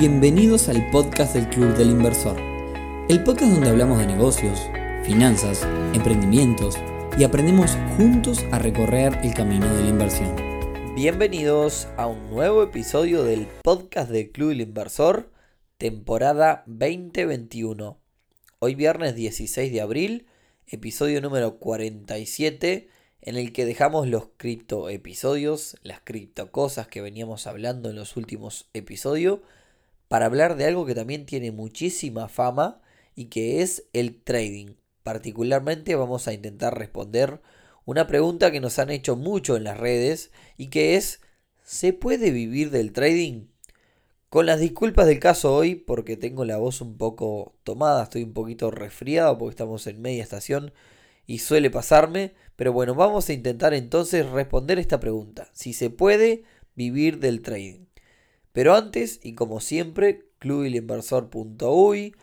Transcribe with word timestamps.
Bienvenidos 0.00 0.70
al 0.70 0.90
podcast 0.90 1.34
del 1.34 1.46
Club 1.50 1.76
del 1.76 1.90
Inversor, 1.90 2.40
el 3.10 3.22
podcast 3.22 3.52
donde 3.52 3.68
hablamos 3.68 3.98
de 3.98 4.06
negocios, 4.06 4.58
finanzas, 5.04 5.62
emprendimientos 5.92 6.78
y 7.18 7.24
aprendemos 7.24 7.76
juntos 7.98 8.42
a 8.50 8.58
recorrer 8.58 9.18
el 9.22 9.34
camino 9.34 9.70
de 9.74 9.82
la 9.82 9.88
inversión. 9.90 10.34
Bienvenidos 10.94 11.86
a 11.98 12.06
un 12.06 12.30
nuevo 12.30 12.62
episodio 12.62 13.24
del 13.24 13.46
podcast 13.62 14.10
del 14.10 14.30
Club 14.30 14.48
del 14.48 14.62
Inversor, 14.62 15.30
temporada 15.76 16.64
2021. 16.64 18.00
Hoy 18.58 18.74
viernes 18.76 19.14
16 19.14 19.70
de 19.70 19.82
abril, 19.82 20.26
episodio 20.66 21.20
número 21.20 21.58
47 21.58 22.88
en 23.20 23.36
el 23.36 23.52
que 23.52 23.66
dejamos 23.66 24.08
los 24.08 24.28
cripto 24.38 24.88
episodios, 24.88 25.76
las 25.82 26.00
cripto 26.00 26.50
cosas 26.50 26.86
que 26.86 27.02
veníamos 27.02 27.46
hablando 27.46 27.90
en 27.90 27.96
los 27.96 28.16
últimos 28.16 28.70
episodios, 28.72 29.40
para 30.10 30.26
hablar 30.26 30.56
de 30.56 30.64
algo 30.64 30.86
que 30.86 30.96
también 30.96 31.24
tiene 31.24 31.52
muchísima 31.52 32.26
fama 32.26 32.82
y 33.14 33.26
que 33.26 33.62
es 33.62 33.84
el 33.92 34.20
trading. 34.20 34.74
Particularmente 35.04 35.94
vamos 35.94 36.26
a 36.26 36.32
intentar 36.32 36.76
responder 36.76 37.40
una 37.84 38.08
pregunta 38.08 38.50
que 38.50 38.58
nos 38.58 38.80
han 38.80 38.90
hecho 38.90 39.14
mucho 39.14 39.56
en 39.56 39.62
las 39.62 39.78
redes 39.78 40.32
y 40.56 40.66
que 40.66 40.96
es, 40.96 41.20
¿se 41.62 41.92
puede 41.92 42.32
vivir 42.32 42.72
del 42.72 42.92
trading? 42.92 43.46
Con 44.28 44.46
las 44.46 44.58
disculpas 44.58 45.06
del 45.06 45.20
caso 45.20 45.54
hoy, 45.54 45.76
porque 45.76 46.16
tengo 46.16 46.44
la 46.44 46.56
voz 46.56 46.80
un 46.80 46.98
poco 46.98 47.54
tomada, 47.62 48.02
estoy 48.02 48.24
un 48.24 48.32
poquito 48.32 48.72
resfriado 48.72 49.38
porque 49.38 49.52
estamos 49.52 49.86
en 49.86 50.02
media 50.02 50.24
estación 50.24 50.72
y 51.24 51.38
suele 51.38 51.70
pasarme, 51.70 52.34
pero 52.56 52.72
bueno, 52.72 52.96
vamos 52.96 53.28
a 53.28 53.32
intentar 53.32 53.74
entonces 53.74 54.28
responder 54.28 54.80
esta 54.80 54.98
pregunta. 54.98 55.48
Si 55.52 55.72
se 55.72 55.88
puede 55.88 56.42
vivir 56.74 57.20
del 57.20 57.42
trading. 57.42 57.89
Pero 58.52 58.74
antes, 58.74 59.20
y 59.22 59.34
como 59.34 59.60
siempre, 59.60 60.26
clubilinversor.uy, 60.38 62.14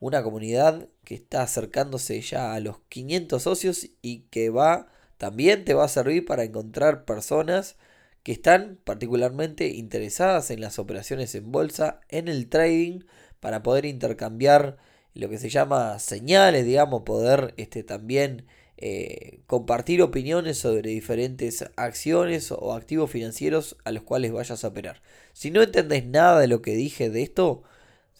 una 0.00 0.22
comunidad 0.22 0.88
que 1.04 1.14
está 1.14 1.42
acercándose 1.42 2.20
ya 2.20 2.54
a 2.54 2.60
los 2.60 2.80
500 2.88 3.42
socios 3.42 3.88
y 4.02 4.20
que 4.30 4.50
va 4.50 4.88
también 5.18 5.64
te 5.64 5.74
va 5.74 5.84
a 5.84 5.88
servir 5.88 6.24
para 6.26 6.44
encontrar 6.44 7.04
personas 7.04 7.76
que 8.22 8.32
están 8.32 8.78
particularmente 8.84 9.68
interesadas 9.68 10.50
en 10.50 10.60
las 10.60 10.78
operaciones 10.78 11.34
en 11.34 11.52
bolsa, 11.52 12.00
en 12.08 12.28
el 12.28 12.48
trading, 12.48 13.00
para 13.40 13.62
poder 13.62 13.86
intercambiar 13.86 14.76
lo 15.14 15.28
que 15.28 15.38
se 15.38 15.48
llama 15.48 15.98
señales, 15.98 16.66
digamos, 16.66 17.02
poder 17.02 17.54
este, 17.56 17.84
también 17.84 18.46
eh, 18.78 19.40
compartir 19.46 20.02
opiniones 20.02 20.58
sobre 20.58 20.90
diferentes 20.90 21.64
acciones 21.76 22.52
o 22.52 22.74
activos 22.74 23.10
financieros 23.10 23.76
a 23.84 23.92
los 23.92 24.02
cuales 24.02 24.32
vayas 24.32 24.64
a 24.64 24.68
operar. 24.68 25.00
Si 25.32 25.50
no 25.50 25.62
entendés 25.62 26.04
nada 26.04 26.40
de 26.40 26.46
lo 26.46 26.60
que 26.60 26.76
dije 26.76 27.08
de 27.08 27.22
esto, 27.22 27.62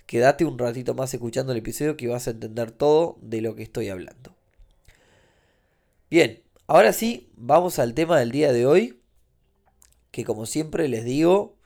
quédate 0.06 0.46
un 0.46 0.58
ratito 0.58 0.94
más 0.94 1.12
escuchando 1.12 1.52
el 1.52 1.58
episodio 1.58 1.98
que 1.98 2.08
vas 2.08 2.26
a 2.26 2.30
entender 2.30 2.70
todo 2.70 3.18
de 3.20 3.42
lo 3.42 3.54
que 3.54 3.64
estoy 3.64 3.90
hablando. 3.90 4.34
Bien, 6.10 6.42
ahora 6.66 6.94
sí, 6.94 7.28
vamos 7.36 7.78
al 7.78 7.92
tema 7.92 8.18
del 8.18 8.30
día 8.30 8.50
de 8.52 8.64
hoy, 8.64 9.00
que 10.10 10.24
como 10.24 10.46
siempre 10.46 10.88
les 10.88 11.04
digo, 11.04 11.58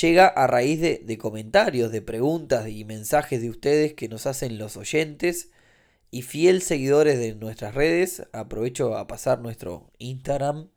llega 0.00 0.26
a 0.26 0.46
raíz 0.46 0.80
de, 0.80 1.02
de 1.04 1.18
comentarios, 1.18 1.92
de 1.92 2.00
preguntas 2.00 2.66
y 2.68 2.86
mensajes 2.86 3.42
de 3.42 3.50
ustedes 3.50 3.92
que 3.92 4.08
nos 4.08 4.26
hacen 4.26 4.56
los 4.56 4.78
oyentes 4.78 5.50
y 6.10 6.22
fiel 6.22 6.62
seguidores 6.62 7.18
de 7.18 7.34
nuestras 7.34 7.74
redes, 7.74 8.26
aprovecho 8.32 8.96
a 8.96 9.06
pasar 9.06 9.40
nuestro 9.40 9.90
Instagram, 9.98 10.68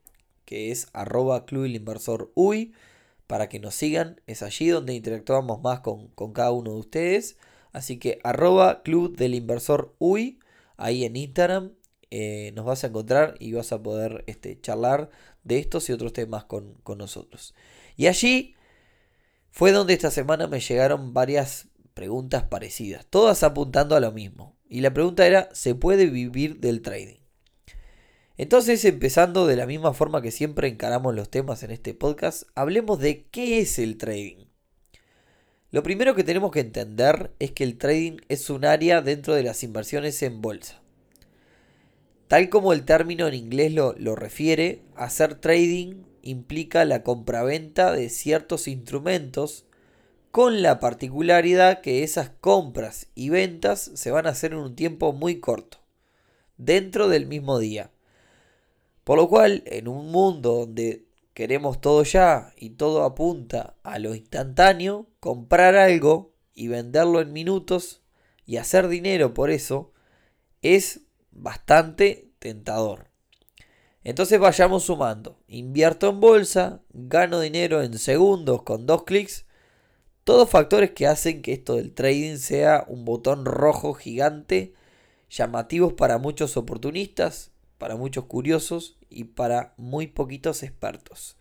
que 0.46 0.72
es 0.72 0.88
arroba 0.94 1.46
Uy, 2.36 2.74
para 3.26 3.50
que 3.50 3.60
nos 3.60 3.74
sigan. 3.74 4.22
Es 4.28 4.44
allí 4.44 4.68
donde 4.68 4.94
interactuamos 4.94 5.62
más 5.62 5.80
con, 5.80 6.10
cada 6.34 6.52
uno 6.52 6.74
de 6.74 6.80
ustedes. 6.80 7.38
Así 7.72 7.98
que 7.98 8.20
arroba 8.24 8.84
Club 8.84 9.18
del 9.18 9.34
Inversor 9.34 9.96
ahí 10.78 11.06
en 11.06 11.16
Instagram, 11.16 11.74
eh, 12.12 12.52
nos 12.54 12.66
vas 12.66 12.84
a 12.84 12.88
encontrar 12.88 13.36
y 13.40 13.54
vas 13.54 13.72
a 13.72 13.82
poder 13.82 14.24
este, 14.28 14.62
charlar 14.62 15.10
de 15.44 15.58
estos 15.58 15.90
y 15.90 15.94
otros 15.94 16.14
temas 16.14 16.44
con, 16.44 16.76
con 16.84 17.00
nosotros. 17.00 17.56
Y 17.98 18.06
allí 18.06 18.56
fue 19.50 19.72
donde 19.72 19.94
esta 19.94 20.12
semana 20.12 20.46
me 20.48 20.60
llegaron 20.60 21.14
varias 21.14 21.70
preguntas 21.94 22.44
parecidas, 22.44 23.06
todas 23.10 23.44
apuntando 23.44 23.96
a 23.96 24.00
lo 24.00 24.12
mismo. 24.12 24.58
Y 24.68 24.82
la 24.82 24.94
pregunta 24.94 25.26
era, 25.28 25.50
¿se 25.54 25.76
puede 25.76 26.08
vivir 26.08 26.60
del 26.60 26.82
trading? 26.82 27.20
Entonces, 28.38 28.84
empezando 28.86 29.46
de 29.46 29.56
la 29.56 29.68
misma 29.68 29.94
forma 29.94 30.22
que 30.22 30.32
siempre 30.32 30.68
encaramos 30.68 31.14
los 31.14 31.30
temas 31.30 31.62
en 31.62 31.72
este 31.72 31.94
podcast, 31.94 32.44
hablemos 32.56 33.00
de 33.00 33.26
qué 33.28 33.60
es 33.60 33.78
el 33.78 33.98
trading. 33.98 34.46
Lo 35.70 35.84
primero 35.84 36.16
que 36.16 36.24
tenemos 36.24 36.52
que 36.52 36.60
entender 36.60 37.32
es 37.40 37.52
que 37.52 37.64
el 37.64 37.78
trading 37.78 38.18
es 38.30 38.50
un 38.50 38.66
área 38.66 39.02
dentro 39.02 39.36
de 39.36 39.44
las 39.44 39.64
inversiones 39.64 40.22
en 40.24 40.42
bolsa. 40.42 40.82
Tal 42.28 42.50
como 42.50 42.74
el 42.74 42.86
término 42.86 43.28
en 43.28 43.36
inglés 43.36 43.74
lo, 43.74 43.94
lo 43.98 44.16
refiere, 44.16 44.82
hacer 44.96 45.36
trading 45.36 46.04
implica 46.24 46.86
la 46.86 47.04
compraventa 47.04 47.92
de 47.92 48.10
ciertos 48.10 48.68
instrumentos 48.68 49.66
con 50.34 50.64
la 50.64 50.80
particularidad 50.80 51.82
que 51.82 52.02
esas 52.02 52.32
compras 52.42 53.06
y 53.14 53.30
ventas 53.30 53.92
se 53.94 54.10
van 54.10 54.26
a 54.26 54.32
hacer 54.32 54.54
en 54.54 54.58
un 54.58 54.76
tiempo 54.76 55.14
muy 55.14 55.40
corto, 55.40 55.78
dentro 56.58 57.08
del 57.08 57.28
mismo 57.28 57.60
día. 57.60 57.92
Por 59.04 59.20
lo 59.20 59.30
cual, 59.30 59.62
en 59.68 59.88
un 59.88 60.12
mundo 60.12 60.54
donde 60.54 61.06
queremos 61.36 61.82
todo 61.82 62.02
ya 62.02 62.52
y 62.58 62.72
todo 62.72 63.04
apunta 63.04 63.76
a 63.84 64.00
lo 64.00 64.16
instantáneo, 64.16 65.06
comprar 65.20 65.76
algo 65.76 66.34
y 66.56 66.68
venderlo 66.68 67.22
en 67.22 67.32
minutos 67.32 68.02
y 68.48 68.58
hacer 68.58 68.88
dinero 68.88 69.36
por 69.36 69.52
eso 69.52 69.92
es 70.64 71.02
bastante 71.30 72.32
tentador. 72.40 73.12
Entonces 74.04 74.40
vayamos 74.40 74.86
sumando. 74.86 75.38
Invierto 75.46 76.10
en 76.10 76.20
bolsa, 76.20 76.82
gano 76.92 77.40
dinero 77.40 77.84
en 77.84 78.00
segundos 78.00 78.64
con 78.64 78.88
dos 78.88 79.04
clics 79.04 79.46
todos 80.24 80.50
factores 80.50 80.92
que 80.92 81.08
hacen 81.08 81.42
que 81.42 81.54
esto 81.54 81.76
del 81.76 81.94
trading 81.94 82.38
sea 82.38 82.86
un 82.88 83.06
botón 83.06 83.46
rojo 83.46 83.94
gigante, 83.94 84.74
llamativos 85.30 85.94
para 85.94 86.18
muchos 86.18 86.56
oportunistas, 86.58 87.52
para 87.78 87.96
muchos 87.96 88.26
curiosos 88.26 88.98
y 89.10 89.26
para 89.26 89.74
muy 89.78 90.08
poquitos 90.08 90.64
expertos, 90.64 91.38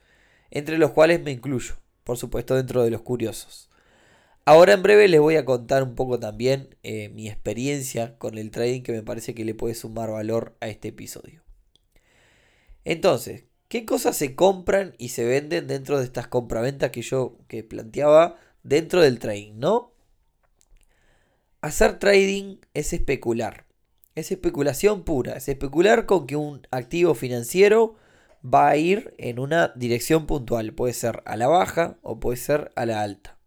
entre 0.50 0.78
los 0.78 0.90
cuales 0.90 1.22
me 1.22 1.30
incluyo, 1.30 1.74
por 2.04 2.16
supuesto 2.16 2.56
dentro 2.56 2.82
de 2.82 2.90
los 2.90 3.02
curiosos. 3.02 3.70
Ahora 4.44 4.72
en 4.72 4.82
breve 4.82 5.06
les 5.06 5.20
voy 5.20 5.36
a 5.36 5.44
contar 5.44 5.84
un 5.84 5.94
poco 5.94 6.18
también 6.18 6.74
eh, 6.82 7.10
mi 7.10 7.28
experiencia 7.28 8.18
con 8.18 8.38
el 8.38 8.50
trading 8.50 8.82
que 8.82 8.90
me 8.90 9.04
parece 9.04 9.34
que 9.34 9.44
le 9.44 9.54
puede 9.54 9.76
sumar 9.76 10.10
valor 10.10 10.56
a 10.60 10.66
este 10.66 10.88
episodio. 10.88 11.42
Entonces, 12.84 13.44
¿qué 13.68 13.84
cosas 13.86 14.16
se 14.16 14.34
compran 14.34 14.96
y 14.98 15.10
se 15.10 15.24
venden 15.24 15.68
dentro 15.68 16.00
de 16.00 16.04
estas 16.04 16.26
compraventas 16.26 16.90
que 16.90 17.02
yo 17.02 17.38
que 17.46 17.62
planteaba 17.62 18.36
dentro 18.62 19.02
del 19.02 19.18
trading, 19.18 19.54
¿no? 19.58 19.92
Hacer 21.60 21.98
trading 21.98 22.58
es 22.74 22.92
especular. 22.92 23.66
Es 24.14 24.32
especulación 24.32 25.04
pura. 25.04 25.34
Es 25.34 25.48
especular 25.48 26.06
con 26.06 26.26
que 26.26 26.36
un 26.36 26.66
activo 26.70 27.14
financiero 27.14 27.96
va 28.44 28.68
a 28.68 28.76
ir 28.76 29.14
en 29.18 29.38
una 29.38 29.68
dirección 29.76 30.26
puntual. 30.26 30.74
Puede 30.74 30.92
ser 30.92 31.22
a 31.24 31.36
la 31.36 31.48
baja 31.48 31.98
o 32.02 32.18
puede 32.18 32.36
ser 32.36 32.72
a 32.74 32.84
la 32.86 33.02
alta. 33.02 33.38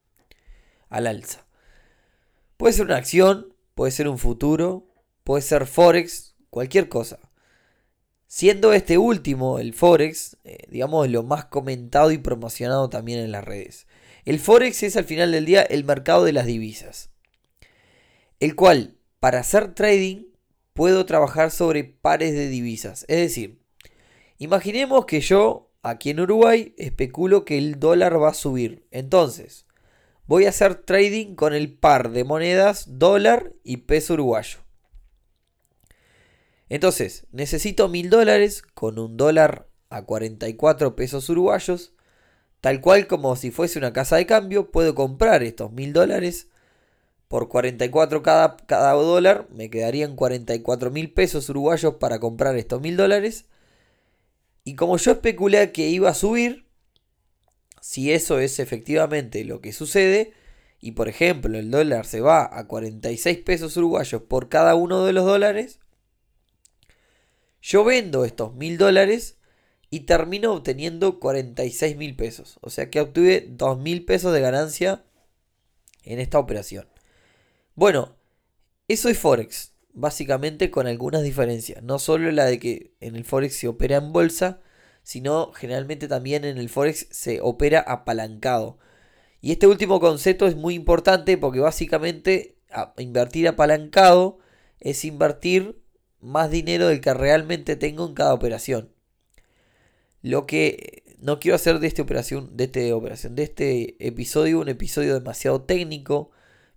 Al 0.90 1.08
alza. 1.08 1.46
Puede 2.58 2.74
ser 2.74 2.86
una 2.86 2.96
acción, 2.96 3.54
puede 3.74 3.92
ser 3.92 4.08
un 4.08 4.18
futuro, 4.18 4.88
puede 5.24 5.42
ser 5.42 5.66
Forex, 5.66 6.36
cualquier 6.50 6.88
cosa. 6.88 7.20
Siendo 8.28 8.74
este 8.74 8.98
último, 8.98 9.60
el 9.60 9.74
Forex, 9.74 10.38
eh, 10.46 10.66
digamos, 10.70 11.10
lo 11.10 11.24
más 11.24 11.46
comentado 11.46 12.12
y 12.12 12.18
promocionado 12.18 12.90
también 12.90 13.20
en 13.20 13.32
las 13.32 13.44
redes. 13.44 13.88
El 14.26 14.40
Forex 14.40 14.82
es 14.82 14.98
al 14.98 15.06
final 15.06 15.32
del 15.32 15.46
día 15.46 15.62
el 15.62 15.84
mercado 15.84 16.24
de 16.24 16.34
las 16.34 16.48
divisas, 16.48 17.12
el 18.40 18.56
cual 18.56 18.98
para 19.20 19.40
hacer 19.40 19.76
trading 19.76 20.26
puedo 20.74 21.06
trabajar 21.06 21.52
sobre 21.52 21.84
pares 21.84 22.34
de 22.34 22.50
divisas. 22.50 23.06
Es 23.08 23.18
decir, 23.18 23.62
imaginemos 24.40 25.06
que 25.06 25.22
yo 25.22 25.72
aquí 25.84 26.10
en 26.10 26.22
Uruguay 26.22 26.74
especulo 26.78 27.46
que 27.46 27.60
el 27.60 27.80
dólar 27.80 28.20
va 28.20 28.30
a 28.30 28.34
subir. 28.34 28.88
Entonces, 28.90 29.68
voy 30.26 30.46
a 30.46 30.50
hacer 30.50 30.74
trading 30.74 31.36
con 31.36 31.54
el 31.54 31.72
par 31.72 32.10
de 32.10 32.24
monedas 32.24 32.98
dólar 32.98 33.54
y 33.64 33.78
peso 33.78 34.16
uruguayo. 34.16 34.58
Entonces, 36.68 37.28
necesito 37.32 37.90
mil 37.90 38.10
dólares 38.10 38.64
con 38.64 38.98
un 38.98 39.18
dólar 39.18 39.70
a 39.90 40.04
44 40.04 40.96
pesos 40.96 41.30
uruguayos 41.30 41.95
Tal 42.66 42.82
cual 42.82 43.06
como 43.06 43.36
si 43.36 43.52
fuese 43.52 43.78
una 43.78 43.94
casa 43.94 44.16
de 44.16 44.26
cambio, 44.26 44.72
puedo 44.72 44.96
comprar 44.96 45.44
estos 45.44 45.72
mil 45.72 45.94
dólares 45.94 46.48
por 47.28 47.48
44 47.48 48.24
cada, 48.24 48.58
cada 48.58 48.94
dólar. 48.94 49.48
Me 49.52 49.70
quedarían 49.70 50.16
44 50.16 50.90
mil 50.90 51.14
pesos 51.14 51.48
uruguayos 51.48 51.98
para 51.98 52.18
comprar 52.18 52.58
estos 52.58 52.82
mil 52.82 52.98
dólares. 52.98 53.46
Y 54.64 54.74
como 54.74 54.98
yo 54.98 55.12
especulé 55.12 55.72
que 55.74 55.90
iba 55.90 56.10
a 56.10 56.16
subir, 56.16 56.66
si 57.82 58.12
eso 58.12 58.40
es 58.40 58.58
efectivamente 58.58 59.46
lo 59.46 59.62
que 59.62 59.72
sucede, 59.72 60.34
y 60.82 60.94
por 60.94 61.08
ejemplo 61.08 61.60
el 61.60 61.70
dólar 61.70 62.08
se 62.08 62.20
va 62.20 62.50
a 62.52 62.66
46 62.66 63.38
pesos 63.46 63.78
uruguayos 63.78 64.24
por 64.24 64.50
cada 64.50 64.74
uno 64.74 65.06
de 65.06 65.14
los 65.14 65.26
dólares, 65.26 65.82
yo 67.62 67.84
vendo 67.84 68.26
estos 68.26 68.56
mil 68.56 68.80
dólares 68.80 69.35
y 69.96 70.02
termino 70.02 70.52
obteniendo 70.52 71.22
46 71.22 71.96
mil 71.96 72.18
pesos. 72.18 72.58
O 72.60 72.70
sea 72.70 72.90
que 72.90 73.00
obtuve 73.00 73.48
2 73.50 73.80
mil 73.80 74.04
pesos 74.04 74.34
de 74.34 74.42
ganancia 74.42 75.06
en 76.04 76.20
esta 76.20 76.38
operación. 76.38 76.86
Bueno, 77.76 78.18
eso 78.90 79.08
es 79.08 79.18
Forex, 79.18 79.72
básicamente 79.94 80.70
con 80.70 80.86
algunas 80.86 81.24
diferencias. 81.24 81.82
No 81.82 81.98
solo 81.98 82.30
la 82.34 82.44
de 82.44 82.60
que 82.60 82.94
en 83.00 83.16
el 83.16 83.24
Forex 83.24 83.56
se 83.56 83.70
opera 83.70 83.96
en 83.96 84.12
bolsa, 84.12 84.60
sino 85.02 85.54
generalmente 85.54 86.10
también 86.10 86.44
en 86.44 86.58
el 86.58 86.68
Forex 86.68 87.08
se 87.12 87.40
opera 87.40 87.80
apalancado. 87.80 88.78
Y 89.40 89.54
este 89.54 89.66
último 89.66 90.02
concepto 90.02 90.46
es 90.46 90.58
muy 90.58 90.74
importante 90.74 91.38
porque 91.38 91.62
básicamente 91.62 92.58
invertir 92.98 93.48
apalancado 93.48 94.40
es 94.82 95.06
invertir 95.06 95.82
más 96.20 96.52
dinero 96.52 96.90
del 96.90 97.00
que 97.00 97.14
realmente 97.14 97.78
tengo 97.78 98.06
en 98.06 98.14
cada 98.14 98.34
operación. 98.34 98.95
Lo 100.26 100.48
que 100.48 101.04
no 101.20 101.38
quiero 101.38 101.54
hacer 101.54 101.78
de 101.78 101.86
esta 101.86 102.02
operación, 102.02 102.58
de 102.58 102.64
este 102.64 102.94
operación, 102.94 103.36
de 103.36 103.44
este 103.44 104.08
episodio 104.08 104.60
un 104.60 104.70
episodio 104.70 105.14
demasiado 105.14 105.62
técnico, 105.62 106.32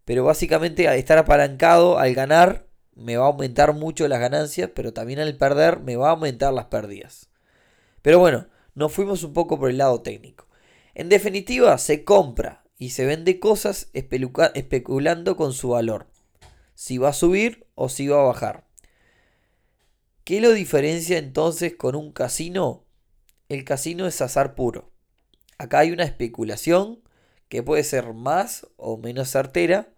pero 0.04 0.22
básicamente 0.22 0.86
al 0.86 0.98
estar 0.98 1.16
apalancado, 1.16 1.98
al 1.98 2.12
ganar, 2.12 2.66
me 2.94 3.16
va 3.16 3.24
a 3.24 3.28
aumentar 3.28 3.72
mucho 3.72 4.06
las 4.06 4.20
ganancias, 4.20 4.68
pero 4.74 4.92
también 4.92 5.18
al 5.18 5.34
perder 5.38 5.80
me 5.80 5.96
va 5.96 6.08
a 6.08 6.10
aumentar 6.10 6.52
las 6.52 6.66
pérdidas. 6.66 7.30
Pero 8.02 8.18
bueno, 8.18 8.48
nos 8.74 8.92
fuimos 8.92 9.22
un 9.22 9.32
poco 9.32 9.58
por 9.58 9.70
el 9.70 9.78
lado 9.78 10.02
técnico. 10.02 10.46
En 10.94 11.08
definitiva, 11.08 11.78
se 11.78 12.04
compra 12.04 12.64
y 12.76 12.90
se 12.90 13.06
vende 13.06 13.40
cosas 13.40 13.88
especulando 13.94 15.38
con 15.38 15.54
su 15.54 15.70
valor. 15.70 16.06
Si 16.74 16.98
va 16.98 17.08
a 17.08 17.14
subir 17.14 17.66
o 17.74 17.88
si 17.88 18.08
va 18.08 18.20
a 18.20 18.26
bajar. 18.26 18.66
¿Qué 20.24 20.42
lo 20.42 20.52
diferencia 20.52 21.16
entonces 21.16 21.76
con 21.76 21.94
un 21.94 22.12
casino? 22.12 22.84
El 23.48 23.64
casino 23.64 24.06
es 24.06 24.20
azar 24.20 24.54
puro. 24.54 24.90
Acá 25.56 25.80
hay 25.80 25.90
una 25.90 26.04
especulación 26.04 27.02
que 27.48 27.62
puede 27.62 27.82
ser 27.82 28.12
más 28.12 28.66
o 28.76 28.98
menos 28.98 29.30
certera 29.30 29.88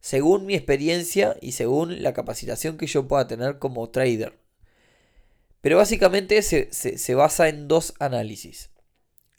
según 0.00 0.46
mi 0.46 0.54
experiencia 0.54 1.36
y 1.42 1.52
según 1.52 2.02
la 2.02 2.14
capacitación 2.14 2.78
que 2.78 2.86
yo 2.86 3.06
pueda 3.06 3.26
tener 3.26 3.58
como 3.58 3.90
trader. 3.90 4.38
Pero 5.60 5.76
básicamente 5.76 6.40
se, 6.40 6.72
se, 6.72 7.14
basa 7.14 7.48
en 7.48 7.68
dos 7.68 7.94
análisis. 7.98 8.70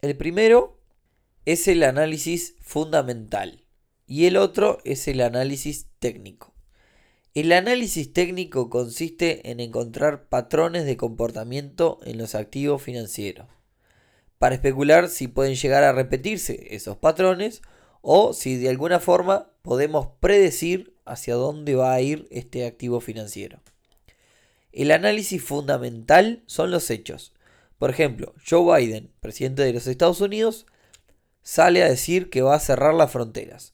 El 0.01 0.15
primero 0.15 0.79
es 1.45 1.67
el 1.67 1.81
análisis 1.81 2.55
fundamental 2.61 3.65
y 4.05 4.27
el 4.27 4.37
otro 4.37 4.77
es 4.85 5.07
el 5.07 5.21
análisis 5.21 5.87
técnico. 5.99 6.50
El 7.33 7.53
análisis 7.53 8.11
técnico 8.11 8.69
consiste 8.69 9.51
en 9.51 9.61
encontrar 9.61 10.27
patrones 10.27 10.83
de 10.83 10.97
comportamiento 10.97 11.99
en 12.03 12.17
los 12.17 12.35
activos 12.35 12.81
financieros, 12.81 13.47
para 14.37 14.55
especular 14.55 15.07
si 15.07 15.29
pueden 15.29 15.55
llegar 15.55 15.85
a 15.85 15.93
repetirse 15.93 16.75
esos 16.75 16.97
patrones 16.97 17.61
o 18.01 18.33
si 18.33 18.57
de 18.57 18.67
alguna 18.67 18.99
forma 18.99 19.49
podemos 19.61 20.09
predecir 20.19 20.93
hacia 21.05 21.35
dónde 21.35 21.75
va 21.75 21.93
a 21.93 22.01
ir 22.01 22.27
este 22.31 22.65
activo 22.65 22.99
financiero. 22.99 23.61
El 24.73 24.91
análisis 24.91 25.41
fundamental 25.41 26.43
son 26.47 26.69
los 26.69 26.89
hechos. 26.89 27.31
Por 27.77 27.91
ejemplo, 27.91 28.33
Joe 28.45 28.77
Biden, 28.77 29.09
presidente 29.21 29.61
de 29.61 29.71
los 29.71 29.87
Estados 29.87 30.19
Unidos, 30.19 30.65
sale 31.43 31.81
a 31.81 31.87
decir 31.87 32.29
que 32.29 32.41
va 32.41 32.55
a 32.55 32.59
cerrar 32.59 32.93
las 32.93 33.09
fronteras. 33.09 33.73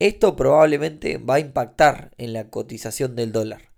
Esto 0.00 0.34
probablemente 0.34 1.18
va 1.18 1.34
a 1.34 1.40
impactar 1.40 2.10
en 2.18 2.32
la 2.32 2.50
cotización 2.50 3.14
del 3.14 3.32
dólar. 3.32 3.70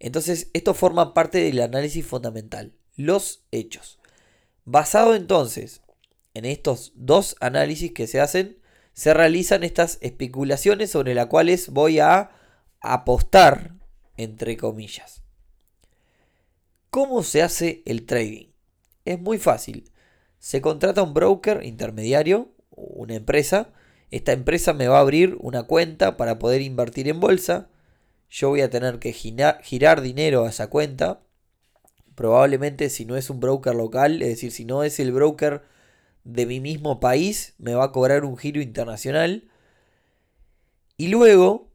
Entonces, 0.00 0.50
esto 0.54 0.74
forma 0.74 1.14
parte 1.14 1.38
del 1.38 1.60
análisis 1.60 2.04
fundamental, 2.04 2.72
los 2.96 3.44
hechos. 3.52 3.98
Basado 4.64 5.14
entonces 5.14 5.82
en 6.34 6.44
estos 6.44 6.92
dos 6.94 7.36
análisis 7.40 7.92
que 7.92 8.06
se 8.06 8.20
hacen, 8.20 8.58
se 8.92 9.12
realizan 9.12 9.64
estas 9.64 9.98
especulaciones 10.00 10.90
sobre 10.90 11.14
las 11.14 11.26
cuales 11.26 11.68
voy 11.70 11.98
a 11.98 12.30
apostar, 12.80 13.74
entre 14.16 14.56
comillas. 14.56 15.22
¿Cómo 16.90 17.22
se 17.22 17.42
hace 17.42 17.82
el 17.86 18.06
trading? 18.06 18.48
Es 19.04 19.20
muy 19.20 19.38
fácil. 19.38 19.90
Se 20.38 20.60
contrata 20.60 21.02
un 21.02 21.12
broker 21.12 21.64
intermediario, 21.64 22.52
una 22.70 23.14
empresa, 23.14 23.72
esta 24.10 24.32
empresa 24.32 24.72
me 24.72 24.88
va 24.88 24.98
a 24.98 25.00
abrir 25.00 25.36
una 25.40 25.64
cuenta 25.64 26.16
para 26.16 26.38
poder 26.38 26.62
invertir 26.62 27.08
en 27.08 27.20
bolsa. 27.20 27.68
Yo 28.30 28.48
voy 28.48 28.60
a 28.62 28.70
tener 28.70 28.98
que 28.98 29.12
girar 29.12 30.00
dinero 30.00 30.44
a 30.44 30.48
esa 30.48 30.68
cuenta. 30.68 31.20
Probablemente 32.14 32.90
si 32.90 33.04
no 33.04 33.16
es 33.16 33.30
un 33.30 33.40
broker 33.40 33.74
local, 33.74 34.22
es 34.22 34.28
decir, 34.28 34.50
si 34.50 34.64
no 34.64 34.82
es 34.82 34.98
el 34.98 35.12
broker 35.12 35.62
de 36.24 36.46
mi 36.46 36.60
mismo 36.60 37.00
país, 37.00 37.54
me 37.58 37.74
va 37.74 37.84
a 37.84 37.92
cobrar 37.92 38.24
un 38.24 38.36
giro 38.36 38.60
internacional. 38.60 39.48
Y 40.96 41.08
luego, 41.08 41.70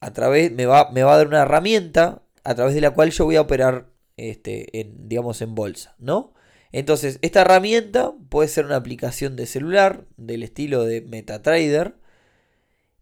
a 0.00 0.12
través, 0.12 0.52
me 0.52 0.66
va, 0.66 0.90
me 0.90 1.02
va 1.02 1.14
a 1.14 1.16
dar 1.18 1.28
una 1.28 1.42
herramienta 1.42 2.22
a 2.44 2.54
través 2.54 2.74
de 2.74 2.80
la 2.80 2.90
cual 2.90 3.10
yo 3.10 3.24
voy 3.24 3.36
a 3.36 3.42
operar, 3.42 3.88
este, 4.16 4.80
en, 4.80 5.08
digamos, 5.08 5.40
en 5.42 5.54
bolsa, 5.54 5.94
¿no? 5.98 6.34
Entonces, 6.74 7.20
esta 7.22 7.42
herramienta 7.42 8.14
puede 8.30 8.48
ser 8.48 8.66
una 8.66 8.74
aplicación 8.74 9.36
de 9.36 9.46
celular 9.46 10.06
del 10.16 10.42
estilo 10.42 10.82
de 10.82 11.02
MetaTrader. 11.02 11.94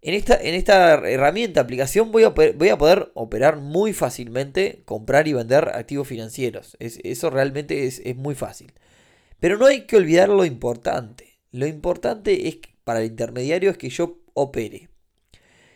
En 0.02 0.12
esta, 0.12 0.34
en 0.34 0.54
esta 0.54 0.92
herramienta, 1.08 1.62
aplicación, 1.62 2.12
voy 2.12 2.24
a, 2.24 2.28
voy 2.28 2.68
a, 2.68 2.76
poder 2.76 3.12
operar 3.14 3.56
muy 3.56 3.94
fácilmente, 3.94 4.82
comprar 4.84 5.26
y 5.26 5.32
vender 5.32 5.70
activos 5.70 6.06
financieros. 6.06 6.76
eso 6.80 7.30
realmente 7.30 7.86
es, 7.86 8.02
es, 8.04 8.14
muy 8.14 8.34
fácil. 8.34 8.74
Pero 9.40 9.56
no 9.56 9.64
hay 9.64 9.86
que 9.86 9.96
olvidar 9.96 10.28
lo 10.28 10.44
importante. 10.44 11.38
Lo 11.50 11.66
importante 11.66 12.48
es 12.48 12.58
para 12.84 13.00
el 13.00 13.06
intermediario 13.06 13.70
es 13.70 13.78
que 13.78 13.88
yo 13.88 14.18
opere. 14.34 14.90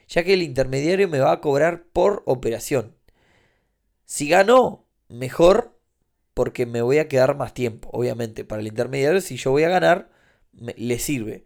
Ya 0.07 0.23
que 0.23 0.35
el 0.35 0.43
intermediario 0.43 1.09
me 1.09 1.21
va 1.21 1.33
a 1.33 1.41
cobrar 1.41 1.85
por 1.95 2.23
operación. 2.27 2.95
Si 4.05 4.29
gano, 4.29 4.85
mejor 5.09 5.76
porque 6.37 6.67
me 6.67 6.83
voy 6.83 6.99
a 6.99 7.09
quedar 7.09 7.35
más 7.35 7.55
tiempo. 7.55 7.89
Obviamente, 7.95 8.45
para 8.45 8.61
el 8.61 8.67
intermediario, 8.67 9.23
si 9.23 9.39
yo 9.39 9.53
voy 9.53 9.63
a 9.63 9.71
ganar, 9.71 10.11
le 10.53 10.99
sirve. 10.99 11.45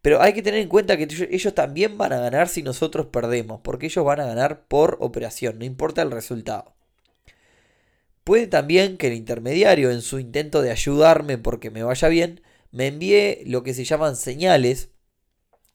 Pero 0.00 0.22
hay 0.22 0.32
que 0.32 0.40
tener 0.40 0.60
en 0.60 0.70
cuenta 0.70 0.96
que 0.96 1.06
ellos 1.30 1.54
también 1.54 1.98
van 1.98 2.14
a 2.14 2.18
ganar 2.18 2.48
si 2.48 2.62
nosotros 2.62 3.08
perdemos, 3.08 3.60
porque 3.62 3.86
ellos 3.86 4.02
van 4.06 4.20
a 4.20 4.24
ganar 4.24 4.64
por 4.68 4.96
operación, 5.00 5.58
no 5.58 5.66
importa 5.66 6.00
el 6.00 6.10
resultado. 6.10 6.74
Puede 8.24 8.46
también 8.46 8.96
que 8.96 9.08
el 9.08 9.12
intermediario, 9.12 9.90
en 9.90 10.00
su 10.00 10.18
intento 10.18 10.62
de 10.62 10.70
ayudarme 10.70 11.36
porque 11.36 11.70
me 11.70 11.82
vaya 11.82 12.08
bien, 12.08 12.40
me 12.70 12.86
envíe 12.86 13.44
lo 13.44 13.62
que 13.62 13.74
se 13.74 13.84
llaman 13.84 14.16
señales, 14.16 14.88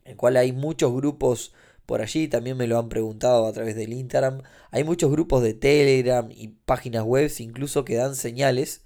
en 0.03 0.17
cual 0.17 0.35
hay 0.35 0.51
muchos 0.51 0.91
grupos 0.95 1.53
por 1.87 2.01
allí, 2.01 2.27
también 2.27 2.57
me 2.57 2.67
lo 2.67 2.77
han 2.77 2.89
preguntado 2.89 3.47
a 3.47 3.53
través 3.53 3.75
del 3.75 3.93
Instagram. 3.93 4.43
Hay 4.71 4.83
muchos 4.83 5.09
grupos 5.09 5.41
de 5.41 5.53
Telegram 5.53 6.29
y 6.29 6.49
páginas 6.49 7.03
web 7.03 7.31
incluso 7.39 7.85
que 7.85 7.95
dan 7.95 8.15
señales 8.15 8.83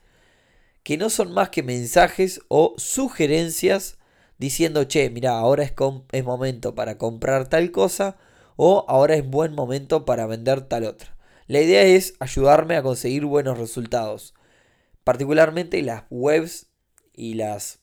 que 0.84 0.98
no 0.98 1.10
son 1.10 1.34
más 1.34 1.50
que 1.50 1.64
mensajes 1.64 2.42
o 2.48 2.76
sugerencias 2.78 3.98
diciendo, 4.38 4.84
che, 4.86 5.10
mira, 5.10 5.38
ahora 5.38 5.64
es, 5.64 5.74
es 6.12 6.24
momento 6.24 6.76
para 6.76 6.98
comprar 6.98 7.48
tal 7.50 7.72
cosa 7.72 8.18
o 8.56 8.86
ahora 8.88 9.16
es 9.16 9.28
buen 9.28 9.54
momento 9.54 10.06
para 10.06 10.28
vender 10.28 10.62
tal 10.62 10.86
otra. 10.86 11.18
La 11.48 11.60
idea 11.60 11.82
es 11.82 12.14
ayudarme 12.20 12.76
a 12.76 12.84
conseguir 12.84 13.26
buenos 13.26 13.58
resultados. 13.58 14.36
Particularmente 15.04 15.82
las 15.82 16.04
webs 16.12 16.68
y 17.14 17.34
las 17.34 17.81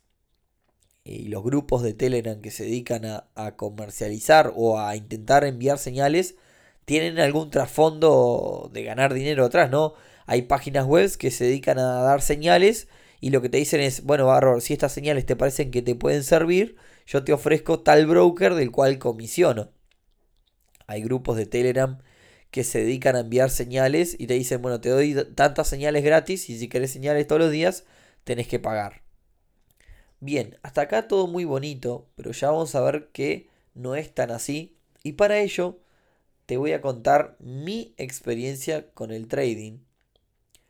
y 1.09 1.29
los 1.29 1.43
grupos 1.43 1.83
de 1.83 1.95
Telegram 1.95 2.41
que 2.41 2.51
se 2.51 2.65
dedican 2.65 3.05
a, 3.07 3.57
comercializar 3.57 4.53
o 4.55 4.79
a 4.79 4.95
intentar 4.95 5.45
enviar 5.45 5.79
señales 5.79 6.37
tienen 6.85 7.19
algún 7.19 7.51
trasfondo 7.51 8.71
de 8.73 8.83
ganar 8.85 9.15
dinero 9.15 9.45
atrás, 9.47 9.71
¿no? 9.71 9.95
Hay 10.27 10.43
páginas 10.43 10.85
web 10.87 11.11
que 11.17 11.31
se 11.31 11.45
dedican 11.45 11.79
a 11.79 12.03
dar 12.03 12.21
señales 12.21 12.89
y 13.21 13.31
lo 13.31 13.41
que 13.41 13.49
te 13.49 13.59
dicen 13.59 13.81
es, 13.81 14.05
bueno, 14.05 14.27
Barro, 14.27 14.61
si 14.61 14.75
estas 14.75 14.93
señales 14.93 15.25
te 15.27 15.37
parecen 15.37 15.71
que 15.71 15.83
te 15.83 15.95
pueden 15.95 16.23
servir, 16.25 16.77
yo 17.07 17.25
te 17.25 17.33
ofrezco 17.33 17.81
tal 17.81 18.07
broker 18.07 18.55
del 18.55 18.71
cual 18.71 18.99
comisiono. 18.99 19.71
Hay 20.87 21.03
grupos 21.03 21.37
de 21.37 21.47
Telegram 21.47 21.99
que 22.51 22.65
se 22.65 22.81
dedican 22.81 23.17
a 23.17 23.21
enviar 23.21 23.51
señales 23.51 24.15
y 24.19 24.27
te 24.27 24.35
dicen, 24.35 24.61
bueno, 24.63 24.81
te 24.81 24.91
doy 24.91 25.15
tantas 25.35 25.69
señales 25.69 26.05
gratis 26.05 26.51
y 26.51 26.59
si 26.59 26.69
querés 26.69 26.93
señales 26.93 27.27
todos 27.27 27.41
los 27.41 27.51
días, 27.51 27.85
tenés 28.25 28.49
que 28.49 28.59
pagar. 28.59 29.08
Bien, 30.21 30.59
hasta 30.63 30.83
acá 30.83 31.09
todo 31.09 31.27
muy 31.27 31.45
bonito, 31.45 32.09
pero 32.17 32.33
ya 32.33 32.51
vamos 32.51 32.75
a 32.75 32.81
ver 32.81 33.09
que 33.13 33.49
no 33.75 33.95
es 33.95 34.13
tan 34.15 34.31
así. 34.31 34.77
Y 35.03 35.13
para 35.13 35.39
ello 35.39 35.79
te 36.47 36.57
voy 36.57 36.73
a 36.73 36.81
contar 36.81 37.37
mi 37.41 37.95
experiencia 37.99 38.91
con 38.93 39.13
el 39.13 39.29
trading. 39.29 39.79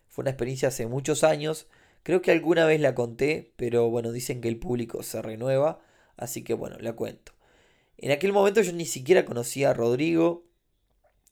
Fue 0.08 0.22
una 0.22 0.30
experiencia 0.30 0.68
hace 0.68 0.86
muchos 0.86 1.24
años. 1.24 1.66
Creo 2.02 2.22
que 2.22 2.30
alguna 2.30 2.66
vez 2.66 2.80
la 2.80 2.94
conté, 2.94 3.52
pero 3.56 3.88
bueno, 3.90 4.12
dicen 4.12 4.40
que 4.40 4.48
el 4.48 4.58
público 4.58 5.02
se 5.02 5.22
renueva. 5.22 5.80
Así 6.16 6.42
que 6.42 6.54
bueno, 6.54 6.76
la 6.80 6.94
cuento. 6.94 7.32
En 7.96 8.10
aquel 8.12 8.32
momento 8.32 8.60
yo 8.60 8.72
ni 8.72 8.86
siquiera 8.86 9.24
conocía 9.24 9.70
a 9.70 9.74
Rodrigo, 9.74 10.44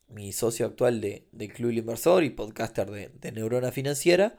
mi 0.09 0.33
socio 0.33 0.67
actual 0.67 1.01
de, 1.01 1.27
de 1.33 1.49
Club 1.49 1.73
Inversor 1.73 2.25
y 2.25 2.31
podcaster 2.31 2.91
de, 2.91 3.33
Neurona 3.33 3.73
Financiera. 3.73 4.39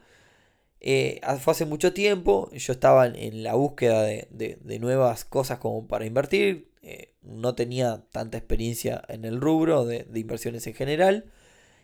Eh, 0.80 1.20
fue 1.40 1.52
hace 1.52 1.64
mucho 1.64 1.92
tiempo, 1.92 2.50
yo 2.52 2.72
estaba 2.72 3.06
en, 3.06 3.42
la 3.42 3.54
búsqueda 3.54 4.02
de, 4.02 4.78
nuevas 4.80 5.24
cosas 5.24 5.58
como 5.58 5.88
para 5.88 6.06
invertir, 6.06 6.70
eh, 6.82 7.14
no 7.22 7.54
tenía 7.54 8.04
tanta 8.12 8.38
experiencia 8.38 9.02
en 9.08 9.24
el 9.24 9.40
rubro 9.40 9.84
de, 9.84 10.06
inversiones 10.14 10.66
en 10.66 10.74
general. 10.74 11.32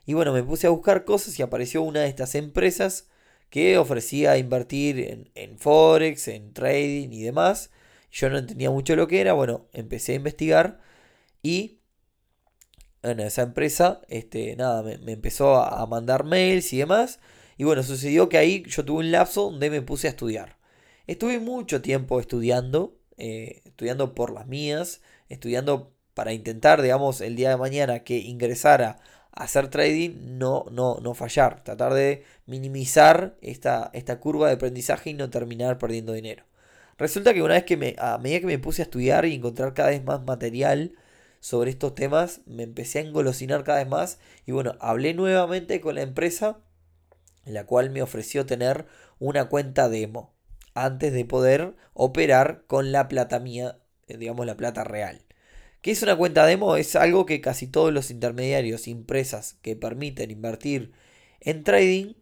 Y 0.07 0.15
bueno, 0.15 0.33
me 0.33 0.43
puse 0.43 0.67
a 0.67 0.71
buscar 0.71 1.05
cosas 1.05 1.39
y 1.39 1.43
apareció 1.43 1.83
una 1.83 2.01
de 2.01 2.09
estas 2.09 2.35
empresas 2.35 3.09
que 3.51 3.79
ofrecía 3.79 4.37
invertir 4.39 5.01
en, 5.01 5.31
en 5.35 5.59
Forex, 5.59 6.29
en 6.29 6.53
trading 6.53 7.11
y 7.13 7.23
demás. 7.23 7.71
Yo 8.13 8.31
no 8.31 8.39
entendía 8.39 8.71
mucho 8.71 8.97
lo 8.97 9.09
que 9.09 9.21
era, 9.21 9.33
bueno, 9.33 9.67
empecé 9.73 10.13
a 10.13 10.17
investigar 10.17 10.81
y 11.43 11.81
bueno, 13.03 13.23
esa 13.25 13.43
empresa, 13.43 14.01
este, 14.09 14.57
nada, 14.57 14.83
me, 14.83 15.13
empezó 15.13 15.57
a 15.63 15.87
mandar 15.87 16.25
mails 16.25 16.73
y 16.73 16.79
demás. 16.79 17.21
Y 17.57 17.65
bueno, 17.65 17.83
sucedió 17.83 18.29
que 18.29 18.39
ahí 18.39 18.65
yo 18.67 18.85
tuve 18.85 19.01
un 19.01 19.13
lapso 19.13 19.51
donde 19.51 19.71
me 19.71 19.83
puse 19.83 20.07
a 20.07 20.11
estudiar. 20.11 20.57
Estuve 21.07 21.39
mucho 21.39 21.83
tiempo 21.83 22.21
estudiando, 22.21 22.97
eh, 23.17 23.63
estudiando 23.65 24.15
por 24.15 24.33
las 24.33 24.47
mías, 24.47 25.01
estudiando 25.29 25.93
para 26.15 26.33
intentar, 26.33 26.83
digamos, 26.83 27.21
el 27.21 27.37
día 27.37 27.51
de 27.51 27.57
mañana 27.57 28.01
que 28.01 28.19
ingresara 28.19 29.01
a 29.33 29.45
hacer 29.45 29.69
trading, 29.69 30.39
no, 30.39 30.65
no, 30.71 30.99
no 31.03 31.15
fallar, 31.15 31.65
tratar 31.65 31.93
de 31.95 32.25
minimizar 32.47 33.37
esta, 33.41 33.91
esta 33.93 34.21
curva 34.21 34.49
de 34.49 34.55
aprendizaje 34.55 35.11
y 35.11 35.15
no 35.15 35.31
terminar 35.31 35.79
perdiendo 35.79 36.13
dinero. 36.13 36.45
Resulta 36.99 37.35
que 37.35 37.43
una 37.43 37.55
vez 37.55 37.65
que 37.65 37.77
me, 37.77 37.97
a 37.99 38.19
medida 38.19 38.41
que 38.41 38.47
me 38.47 38.59
puse 38.59 38.83
a 38.83 38.85
estudiar 38.85 39.25
y 39.27 39.35
encontrar 39.35 39.75
cada 39.75 39.91
vez 39.91 40.05
más 40.05 40.23
material, 40.25 40.97
sobre 41.45 41.71
estos 41.71 41.95
temas, 41.95 42.41
me 42.47 42.63
empecé 42.63 43.01
a 43.01 43.03
engolosinar 43.03 43.65
cada 43.65 43.81
vez 43.81 43.87
más 43.87 44.19
y 44.47 44.53
bueno, 44.53 44.77
hablé 44.81 45.13
nuevamente 45.13 45.79
con 45.83 45.97
la 45.97 46.01
empresa, 46.01 46.57
en 47.45 47.55
la 47.55 47.65
cual 47.67 47.91
me 47.91 48.03
ofreció 48.03 48.47
tener 48.47 48.87
una 49.19 49.49
cuenta 49.49 49.89
demo 49.89 50.35
antes 50.75 51.13
de 51.13 51.25
poder 51.25 51.75
operar 51.93 52.65
con 52.67 52.93
la 52.93 53.09
plata 53.09 53.39
mía, 53.39 53.79
eh, 54.09 54.17
digamos 54.17 54.47
la 54.47 54.57
plata 54.57 54.85
real. 54.85 55.23
¿Qué 55.81 55.91
es 55.91 56.03
una 56.03 56.17
cuenta 56.17 56.47
demo? 56.47 56.77
Es 56.77 56.97
algo 56.97 57.27
que 57.27 57.41
casi 57.41 57.67
todos 57.67 57.93
los 57.93 58.11
intermediarios, 58.11 58.89
empresas 58.89 59.59
que 59.63 59.77
permiten 59.77 60.31
invertir 60.31 60.93
en 61.41 61.63
trading, 61.63 62.15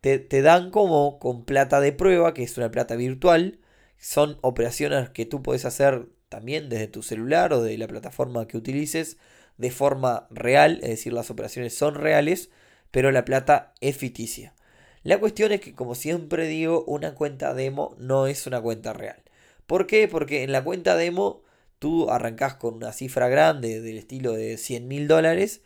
te, 0.00 0.18
te, 0.18 0.42
dan 0.42 0.70
como 0.70 1.18
con 1.18 1.44
plata 1.44 1.80
de 1.80 1.92
prueba, 1.92 2.34
que 2.34 2.42
es 2.42 2.56
una 2.58 2.70
plata 2.70 2.96
virtual. 2.96 3.60
Son 3.98 4.38
operaciones 4.42 5.10
que 5.10 5.26
tú 5.26 5.42
puedes 5.42 5.64
hacer 5.64 6.08
también 6.28 6.68
desde 6.68 6.88
tu 6.88 7.02
celular 7.02 7.52
o 7.52 7.62
de 7.62 7.78
la 7.78 7.86
plataforma 7.86 8.46
que 8.48 8.56
utilices 8.56 9.16
de 9.58 9.70
forma 9.70 10.26
real, 10.30 10.80
es 10.82 10.90
decir, 10.90 11.12
las 11.12 11.30
operaciones 11.30 11.76
son 11.76 11.94
reales, 11.94 12.50
pero 12.92 13.10
la 13.10 13.24
plata 13.24 13.74
es 13.80 13.96
ficticia. 13.96 14.54
La 15.02 15.18
cuestión 15.18 15.50
es 15.50 15.60
que, 15.60 15.74
como 15.74 15.96
siempre 15.96 16.46
digo, 16.46 16.84
una 16.84 17.14
cuenta 17.14 17.54
demo 17.54 17.96
no 17.98 18.28
es 18.28 18.46
una 18.46 18.60
cuenta 18.60 18.92
real. 18.92 19.20
¿Por 19.66 19.88
qué? 19.88 20.06
Porque 20.06 20.44
en 20.44 20.52
la 20.52 20.62
cuenta 20.62 20.94
demo 20.94 21.42
tú 21.80 22.10
arrancas 22.10 22.54
con 22.54 22.74
una 22.74 22.92
cifra 22.92 23.28
grande 23.28 23.80
del 23.80 23.98
estilo 23.98 24.32
de 24.34 24.56
100 24.56 24.86
mil 24.86 25.08
dólares 25.08 25.62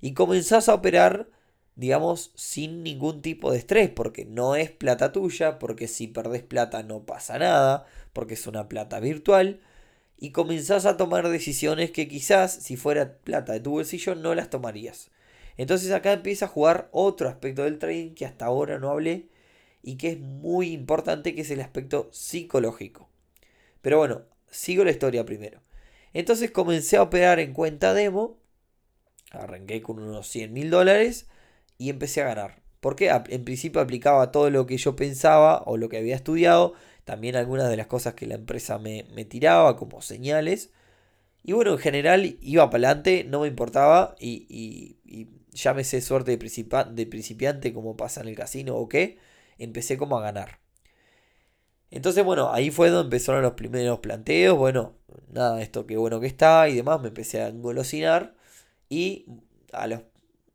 y 0.00 0.14
comenzás 0.14 0.68
a 0.68 0.74
operar, 0.74 1.28
digamos, 1.76 2.32
sin 2.34 2.82
ningún 2.82 3.22
tipo 3.22 3.52
de 3.52 3.58
estrés, 3.58 3.90
porque 3.90 4.24
no 4.24 4.56
es 4.56 4.70
plata 4.72 5.12
tuya, 5.12 5.60
porque 5.60 5.86
si 5.86 6.08
perdés 6.08 6.42
plata 6.42 6.82
no 6.82 7.06
pasa 7.06 7.38
nada, 7.38 7.86
porque 8.12 8.34
es 8.34 8.46
una 8.48 8.68
plata 8.68 8.98
virtual 8.98 9.60
y 10.18 10.32
comenzás 10.32 10.86
a 10.86 10.96
tomar 10.96 11.28
decisiones 11.28 11.92
que 11.92 12.08
quizás 12.08 12.52
si 12.52 12.76
fuera 12.76 13.18
plata 13.18 13.52
de 13.52 13.60
tu 13.60 13.70
bolsillo 13.72 14.14
no 14.14 14.34
las 14.34 14.50
tomarías. 14.50 15.10
Entonces 15.60 15.92
acá 15.92 16.12
empieza 16.12 16.46
a 16.46 16.48
jugar 16.48 16.88
otro 16.92 17.28
aspecto 17.28 17.64
del 17.64 17.78
trading 17.78 18.14
que 18.14 18.26
hasta 18.26 18.46
ahora 18.46 18.78
no 18.78 18.90
hablé 18.90 19.28
y 19.82 19.96
que 19.96 20.10
es 20.10 20.18
muy 20.18 20.72
importante 20.72 21.34
que 21.34 21.42
es 21.42 21.50
el 21.50 21.60
aspecto 21.60 22.08
psicológico. 22.12 23.08
Pero 23.82 23.98
bueno, 23.98 24.22
sigo 24.50 24.84
la 24.84 24.90
historia 24.90 25.24
primero. 25.24 25.60
Entonces 26.12 26.50
comencé 26.50 26.96
a 26.96 27.02
operar 27.02 27.40
en 27.40 27.52
cuenta 27.52 27.94
demo, 27.94 28.38
arranqué 29.30 29.82
con 29.82 29.98
unos 29.98 30.26
100 30.28 30.52
mil 30.52 30.70
dólares 30.70 31.26
y 31.78 31.90
empecé 31.90 32.22
a 32.22 32.26
ganar. 32.26 32.62
Porque 32.80 33.10
en 33.28 33.44
principio 33.44 33.80
aplicaba 33.80 34.32
todo 34.32 34.48
lo 34.50 34.66
que 34.66 34.78
yo 34.78 34.96
pensaba 34.96 35.62
o 35.66 35.76
lo 35.76 35.88
que 35.88 35.98
había 35.98 36.16
estudiado 36.16 36.74
también 37.10 37.34
algunas 37.34 37.68
de 37.68 37.76
las 37.76 37.88
cosas 37.88 38.14
que 38.14 38.26
la 38.26 38.36
empresa 38.36 38.78
me, 38.78 39.02
tiraba 39.24 39.76
como 39.76 40.00
señales. 40.00 40.70
Y 41.42 41.52
bueno, 41.52 41.72
en 41.72 41.78
general 41.78 42.36
iba 42.40 42.70
para 42.70 42.88
adelante, 42.88 43.24
no 43.28 43.40
me 43.40 43.48
importaba 43.48 44.14
y, 44.20 44.96
llámese 45.62 46.00
suerte 46.00 46.32
de, 46.32 47.06
principiante 47.06 47.72
como 47.72 47.96
pasa 47.96 48.20
en 48.20 48.28
el 48.28 48.36
casino 48.36 48.76
o 48.76 48.88
qué, 48.88 49.18
empecé 49.58 49.96
como 49.96 50.18
a 50.18 50.22
ganar. 50.22 50.60
Entonces, 51.90 52.24
bueno, 52.24 52.52
ahí 52.52 52.70
fue 52.70 52.90
donde 52.90 53.06
empezaron 53.06 53.42
los 53.42 53.54
primeros 53.54 53.98
planteos. 54.00 54.56
Bueno, 54.56 54.94
nada, 55.32 55.60
esto 55.60 55.86
qué 55.86 55.96
bueno 55.96 56.20
que 56.20 56.28
está 56.28 56.68
y 56.68 56.76
demás. 56.76 57.00
Me 57.00 57.08
empecé 57.08 57.42
a 57.42 57.48
engolosinar. 57.48 58.36
Y 58.88 59.26
a 59.72 59.86
los, 59.88 60.02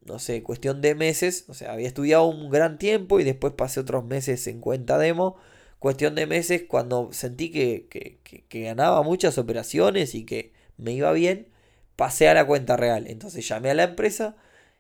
no 0.06 0.20
sé, 0.20 0.44
cuestión 0.44 0.82
de 0.82 0.96
meses, 0.96 1.46
o 1.50 1.54
sea, 1.54 1.74
había 1.74 1.88
estudiado 1.88 2.26
un 2.26 2.50
gran 2.50 2.78
tiempo 2.78 3.20
y 3.20 3.26
después 3.26 3.54
pasé 3.54 3.82
otros 3.82 4.06
meses 4.06 4.48
en 4.48 4.62
cuenta 4.62 4.98
demo 4.98 5.38
cuestión 5.86 6.16
de 6.16 6.26
meses, 6.26 6.64
cuando 6.68 7.14
sentí 7.14 7.52
que, 7.52 8.20
ganaba 8.50 9.04
muchas 9.04 9.38
operaciones 9.38 10.16
y 10.16 10.26
que 10.26 10.52
me 10.78 10.94
iba 10.94 11.12
bien, 11.12 11.50
pasé 11.96 12.28
a 12.28 12.34
la 12.34 12.48
cuenta 12.48 12.76
real. 12.76 13.06
Entonces 13.08 13.48
llamé 13.48 13.70
a 13.70 13.76
la 13.76 13.84
empresa 13.84 14.36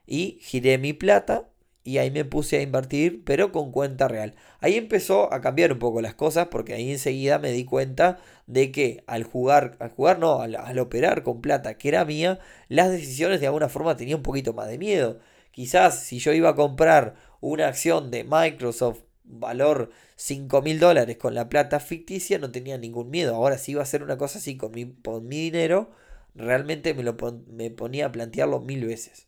y 0.07 0.39
giré 0.41 0.77
mi 0.77 0.93
plata 0.93 1.49
y 1.85 1.99
ahí 1.99 2.09
me 2.09 2.25
puse 2.25 2.57
a 2.57 2.61
invertir, 2.63 3.23
pero 3.23 3.51
con 3.51 3.71
cuenta 3.71 4.07
real. 4.07 4.33
Ahí 4.59 4.75
empezó 4.75 5.31
a 5.31 5.39
cambiar 5.39 5.71
un 5.71 5.79
poco 5.79 6.01
las 6.01 6.15
cosas 6.15 6.47
porque 6.47 6.73
ahí 6.73 6.91
enseguida 6.91 7.37
me 7.37 7.51
di 7.51 7.63
cuenta 7.63 8.17
de 8.47 8.71
que 8.71 9.03
al 9.05 9.23
jugar, 9.23 9.77
al 9.79 9.91
jugar 9.91 10.17
no, 10.17 10.41
al, 10.41 10.79
operar 10.79 11.21
con 11.21 11.41
plata 11.41 11.77
que 11.77 11.89
era 11.89 12.03
mía, 12.03 12.39
las 12.69 12.91
decisiones 12.91 13.39
de 13.39 13.47
alguna 13.47 13.69
forma 13.69 13.95
tenían 13.95 14.17
un 14.17 14.23
poquito 14.23 14.53
más 14.53 14.67
de 14.67 14.79
miedo. 14.79 15.19
Quizás 15.51 15.99
si 16.03 16.17
yo 16.17 16.33
iba 16.33 16.49
a 16.49 16.55
comprar 16.55 17.15
una 17.39 17.67
acción 17.67 18.09
de 18.09 18.23
Microsoft 18.23 19.01
valor 19.23 19.91
5 20.15 20.61
mil 20.63 20.79
dólares 20.79 21.17
con 21.17 21.35
la 21.35 21.49
plata 21.49 21.79
ficticia, 21.79 22.39
no 22.39 22.51
tenía 22.51 22.79
ningún 22.79 23.11
miedo. 23.11 23.35
Ahora, 23.35 23.57
si 23.59 23.73
iba 23.73 23.81
a 23.81 23.83
hacer 23.83 24.03
una 24.03 24.17
cosa 24.17 24.39
así 24.39 24.57
con 24.57 24.71
mi, 24.71 24.85
mi 24.85 25.37
dinero, 25.37 25.91
realmente 26.33 26.93
me, 26.95 27.03
lo 27.03 27.15
me 27.47 27.69
ponía 27.71 28.07
a 28.07 28.11
plantearlo 28.11 28.59
mil 28.59 28.85
veces. 28.85 29.27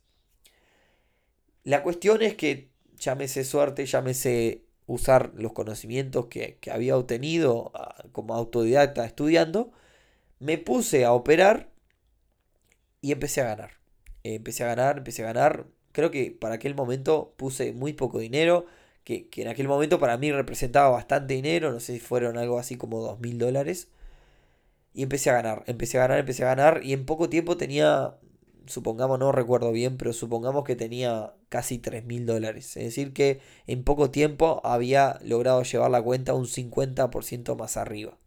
La 1.68 1.84
cuestión 1.84 2.22
es 2.22 2.36
que 2.36 2.70
llámese 2.98 3.44
suerte, 3.44 3.86
llámese 3.86 4.64
usar 4.86 5.34
los 5.36 5.52
conocimientos 5.52 6.28
que, 6.28 6.58
había 6.72 6.96
obtenido 6.96 7.72
ah, 7.74 8.06
como 8.14 8.36
autodidacta 8.36 9.04
estudiando, 9.04 9.74
me 10.40 10.58
puse 10.58 11.04
a 11.04 11.12
operar 11.12 11.70
y 13.02 13.12
empecé 13.12 13.42
a 13.42 13.46
ganar. 13.46 13.72
empecé 14.24 14.64
a 14.64 14.68
ganar, 14.68 15.00
empecé 15.00 15.24
a 15.24 15.34
ganar. 15.34 15.68
Creo 15.92 16.10
que 16.10 16.32
para 16.32 16.56
aquel 16.56 16.74
momento 16.74 17.34
puse 17.36 17.74
muy 17.74 17.92
poco 17.92 18.20
dinero 18.20 18.66
que, 19.04 19.30
en 19.36 19.50
aquel 19.50 19.68
momento 19.68 20.00
para 20.00 20.18
mí 20.18 20.32
representaba 20.32 20.90
bastante 20.90 21.34
dinero, 21.34 21.74
no 21.74 21.82
sé 21.82 21.96
si 21.96 22.00
fueron 22.00 22.38
algo 22.38 22.60
así 22.60 22.78
como 22.78 23.02
dos 23.02 23.20
mil 23.20 23.40
dólares. 23.40 23.90
Y 24.94 25.04
empecé 25.04 25.32
a 25.32 25.34
ganar, 25.34 25.64
empecé 25.68 25.98
a 25.98 26.02
ganar, 26.04 26.20
empecé 26.20 26.44
a 26.46 26.56
ganar 26.56 26.82
y 26.84 26.94
en 26.94 27.06
poco 27.06 27.30
tiempo 27.30 27.58
tenía, 27.58 28.16
supongamos, 28.68 29.20
no 29.20 29.34
recuerdo 29.34 29.74
bien, 29.74 29.98
pero 29.98 30.14
supongamos 30.14 30.64
que 30.64 30.78
tenía 30.78 31.34
casi 31.50 31.78
tres 31.80 32.06
mil 32.06 32.26
dólares. 32.26 32.78
Es 32.78 32.84
decir, 32.84 33.14
que 33.14 33.42
en 33.68 33.84
poco 33.84 34.12
tiempo 34.12 34.62
había 34.64 35.20
logrado 35.24 35.64
llevar 35.64 35.92
la 35.92 36.02
cuenta 36.02 36.34
un 36.34 36.46
50% 36.46 37.56
más 37.56 37.78
arriba. 37.78 38.18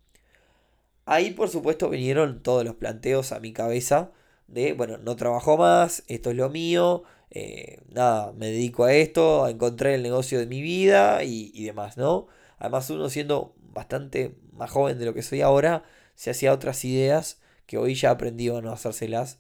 Ahí 1.07 1.33
por 1.33 1.49
supuesto 1.49 1.91
vinieron 1.91 2.43
todos 2.43 2.65
los 2.65 2.77
planteos 2.77 3.33
a 3.33 3.41
mi 3.41 3.53
cabeza 3.53 4.13
de, 4.47 4.73
bueno, 4.75 4.99
no 4.99 5.17
trabajo 5.17 5.57
más, 5.57 6.05
esto 6.09 6.31
es 6.31 6.37
lo 6.37 6.51
mío, 6.51 7.05
eh, 7.31 7.81
nada, 7.93 8.33
me 8.33 8.47
dedico 8.47 8.85
a 8.85 8.93
esto, 8.93 9.49
encontré 9.49 9.95
el 9.95 10.03
negocio 10.03 10.39
de 10.39 10.47
mi 10.47 10.61
vida 10.63 11.23
y, 11.25 11.65
demás, 11.65 11.97
¿no? 11.97 12.27
Además 12.59 12.91
uno 12.91 13.09
siendo 13.09 13.55
bastante 13.73 14.37
más 14.53 14.71
joven 14.71 14.99
de 14.99 15.07
lo 15.07 15.15
que 15.15 15.23
soy 15.23 15.41
ahora, 15.41 15.85
se 16.15 16.31
hacía 16.31 16.53
otras 16.53 16.85
ideas 16.85 17.41
que 17.67 17.79
hoy 17.79 17.95
ya 17.95 18.11
aprendí 18.11 18.49
a 18.49 18.61
no 18.61 18.73
hacérselas. 18.73 19.40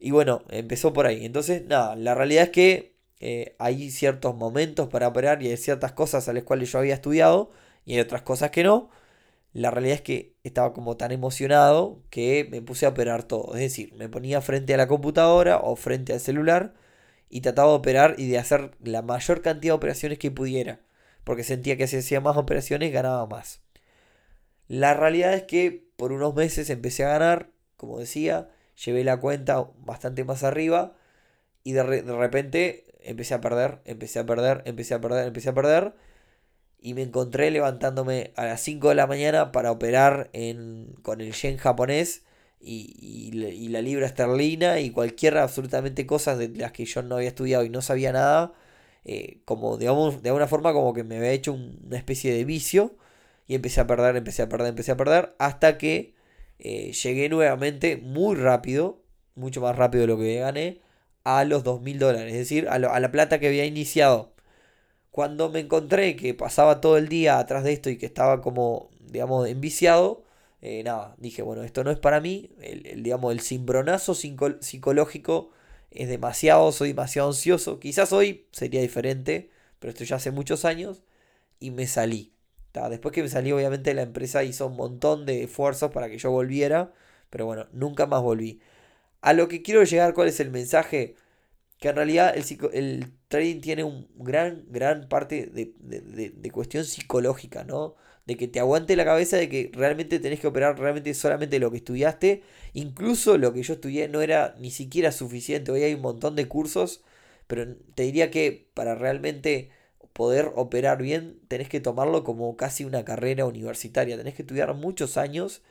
Y 0.00 0.10
bueno, 0.12 0.42
empezó 0.48 0.92
por 0.92 1.06
ahí. 1.06 1.24
Entonces, 1.26 1.66
nada, 1.66 1.94
la 1.96 2.14
realidad 2.14 2.44
es 2.44 2.50
que 2.50 2.96
eh, 3.20 3.54
hay 3.58 3.90
ciertos 3.90 4.34
momentos 4.34 4.88
para 4.88 5.08
operar 5.08 5.42
y 5.42 5.48
hay 5.50 5.56
ciertas 5.58 5.92
cosas 5.92 6.28
a 6.28 6.32
las 6.32 6.42
cuales 6.44 6.72
yo 6.72 6.78
había 6.78 6.94
estudiado 6.94 7.50
y 7.84 7.94
hay 7.94 8.00
otras 8.00 8.22
cosas 8.22 8.50
que 8.50 8.64
no. 8.64 8.90
La 9.52 9.70
realidad 9.70 9.96
es 9.96 10.02
que 10.02 10.34
estaba 10.44 10.72
como 10.72 10.96
tan 10.96 11.12
emocionado 11.12 12.02
que 12.10 12.48
me 12.50 12.62
puse 12.62 12.86
a 12.86 12.90
operar 12.90 13.24
todo. 13.24 13.54
Es 13.54 13.60
decir, 13.60 13.92
me 13.94 14.08
ponía 14.08 14.40
frente 14.40 14.74
a 14.74 14.76
la 14.78 14.88
computadora 14.88 15.58
o 15.58 15.76
frente 15.76 16.12
al 16.12 16.20
celular 16.20 16.74
y 17.28 17.42
trataba 17.42 17.70
de 17.70 17.76
operar 17.78 18.14
y 18.18 18.28
de 18.28 18.38
hacer 18.38 18.72
la 18.82 19.02
mayor 19.02 19.42
cantidad 19.42 19.72
de 19.72 19.76
operaciones 19.76 20.18
que 20.18 20.30
pudiera. 20.30 20.80
Porque 21.24 21.44
sentía 21.44 21.76
que 21.76 21.86
si 21.86 21.98
hacía 21.98 22.20
más 22.20 22.36
operaciones 22.36 22.92
ganaba 22.92 23.26
más. 23.26 23.60
La 24.68 24.94
realidad 24.94 25.34
es 25.34 25.44
que 25.44 25.84
por 25.96 26.12
unos 26.12 26.34
meses 26.34 26.70
empecé 26.70 27.04
a 27.04 27.08
ganar 27.08 27.50
como 27.80 27.98
decía, 27.98 28.50
llevé 28.84 29.04
la 29.04 29.18
cuenta 29.18 29.68
bastante 29.78 30.24
más 30.24 30.42
arriba 30.42 30.94
y 31.62 31.72
de, 31.72 31.82
repente 31.82 32.84
empecé 33.00 33.34
a 33.34 33.40
perder, 33.40 33.80
empecé 33.84 34.18
a 34.18 34.26
perder, 34.26 34.62
empecé 34.64 34.94
a 34.94 35.00
perder, 35.00 35.26
empecé 35.26 35.48
a 35.50 35.54
perder. 35.54 35.94
Y 36.82 36.94
me 36.94 37.02
encontré 37.02 37.50
levantándome 37.50 38.32
a 38.36 38.46
las 38.46 38.62
5 38.62 38.88
de 38.88 38.94
la 38.94 39.06
mañana 39.06 39.52
para 39.52 39.70
operar 39.70 40.30
en, 40.32 40.94
con 41.02 41.20
el 41.20 41.32
yen 41.34 41.58
japonés 41.58 42.24
y, 42.60 43.68
la 43.70 43.82
libra 43.82 44.06
esterlina 44.06 44.80
y 44.80 44.90
cualquier 44.90 45.38
absolutamente 45.38 46.06
cosas 46.06 46.38
de 46.38 46.48
las 46.48 46.72
que 46.72 46.84
yo 46.86 47.02
no 47.02 47.16
había 47.16 47.28
estudiado 47.28 47.64
y 47.64 47.70
no 47.70 47.82
sabía 47.82 48.12
nada. 48.12 48.54
Eh, 49.04 49.40
como 49.44 49.76
digamos, 49.78 50.22
de 50.22 50.30
alguna 50.30 50.46
forma 50.46 50.72
como 50.72 50.92
que 50.94 51.04
me 51.04 51.18
había 51.18 51.32
hecho 51.32 51.52
una 51.52 51.96
especie 51.96 52.32
de 52.34 52.44
vicio. 52.44 52.96
Y 53.46 53.54
empecé 53.56 53.80
a 53.80 53.86
perder, 53.86 54.16
empecé 54.16 54.42
a 54.42 54.48
perder, 54.48 54.68
empecé 54.68 54.92
a 54.92 54.96
perder. 54.96 55.34
Hasta 55.38 55.78
que 55.78 56.14
eh, 56.60 56.92
llegué 56.92 57.28
nuevamente 57.28 57.96
muy 57.96 58.36
rápido, 58.36 59.02
mucho 59.34 59.60
más 59.60 59.76
rápido 59.76 60.02
de 60.02 60.06
lo 60.08 60.18
que 60.18 60.36
gané, 60.36 60.80
a 61.24 61.44
los 61.44 61.64
2.000 61.64 61.98
dólares, 61.98 62.32
es 62.32 62.38
decir, 62.38 62.68
a, 62.68 62.78
la 62.78 63.12
plata 63.12 63.38
que 63.40 63.48
había 63.48 63.64
iniciado. 63.66 64.34
Cuando 65.10 65.50
me 65.50 65.60
encontré 65.60 66.16
que 66.16 66.34
pasaba 66.34 66.80
todo 66.80 66.96
el 66.98 67.08
día 67.08 67.38
atrás 67.38 67.64
de 67.64 67.72
esto 67.72 67.90
y 67.90 67.98
que 67.98 68.06
estaba 68.06 68.40
como, 68.42 68.90
digamos, 69.00 69.48
enviciado, 69.48 70.24
eh, 70.62 70.82
nada, 70.84 71.14
dije, 71.18 71.42
bueno, 71.42 71.62
esto 71.64 71.84
no 71.84 71.90
es 71.90 71.98
para 71.98 72.20
mí, 72.20 72.50
el, 72.60 73.02
digamos, 73.02 73.32
el 73.32 73.40
cimbronazo 73.40 74.14
psicológico 74.14 75.50
es 75.90 76.08
demasiado, 76.08 76.72
soy 76.72 76.88
demasiado 76.88 77.28
ansioso, 77.28 77.80
quizás 77.80 78.12
hoy 78.12 78.46
sería 78.52 78.80
diferente, 78.80 79.50
pero 79.78 79.90
esto 79.92 80.04
ya 80.04 80.16
hace 80.16 80.30
muchos 80.30 80.64
años, 80.64 81.02
y 81.60 81.70
me 81.70 81.86
salí. 81.86 82.32
Después 82.72 83.12
que 83.12 83.22
me 83.22 83.28
salí, 83.28 83.52
obviamente 83.52 83.94
la 83.94 84.02
empresa 84.02 84.44
hizo 84.44 84.66
un 84.68 84.76
montón 84.76 85.26
de 85.26 85.44
esfuerzos 85.44 85.90
para 85.90 86.08
que 86.08 86.18
yo 86.18 86.30
volviera, 86.30 86.92
pero 87.28 87.46
bueno, 87.46 87.66
nunca 87.72 88.06
más 88.06 88.22
volví. 88.22 88.60
A 89.22 89.32
lo 89.32 89.48
que 89.48 89.62
quiero 89.62 89.84
llegar, 89.84 90.14
¿cuál 90.14 90.28
es 90.28 90.40
el 90.40 90.50
mensaje? 90.50 91.16
Que 91.78 91.88
en 91.88 91.96
realidad 91.96 92.34
el, 92.36 92.44
el 92.72 93.12
trading 93.28 93.60
tiene 93.60 93.84
un 93.84 94.08
gran, 94.16 94.64
gran 94.68 95.08
parte 95.08 95.46
de, 95.46 95.72
de, 95.80 96.50
cuestión 96.52 96.84
psicológica, 96.84 97.64
¿no? 97.64 97.96
De 98.26 98.36
que 98.36 98.48
te 98.48 98.60
aguante 98.60 98.96
la 98.96 99.04
cabeza 99.04 99.36
de 99.36 99.48
que 99.48 99.70
realmente 99.74 100.20
tenés 100.20 100.40
que 100.40 100.46
operar 100.46 100.78
realmente 100.78 101.14
solamente 101.14 101.58
lo 101.58 101.70
que 101.70 101.78
estudiaste. 101.78 102.42
Incluso 102.74 103.38
lo 103.38 103.52
que 103.52 103.62
yo 103.62 103.74
estudié 103.74 104.08
no 104.08 104.20
era 104.22 104.54
ni 104.58 104.70
siquiera 104.70 105.12
suficiente. 105.12 105.72
Hoy 105.72 105.82
hay 105.82 105.94
un 105.94 106.02
montón 106.02 106.36
de 106.36 106.48
cursos, 106.48 107.02
pero 107.46 107.76
te 107.94 108.04
diría 108.04 108.30
que 108.30 108.68
para 108.74 108.94
realmente 108.94 109.70
poder 110.12 110.52
operar 110.56 111.02
bien 111.02 111.40
tenés 111.48 111.68
que 111.68 111.80
tomarlo 111.80 112.24
como 112.24 112.56
casi 112.56 112.84
una 112.84 113.04
carrera 113.04 113.46
universitaria. 113.46 114.16
Tenés 114.16 114.34
que 114.34 114.42
estudiar 114.42 114.74
muchos 114.74 115.16
años 115.16 115.62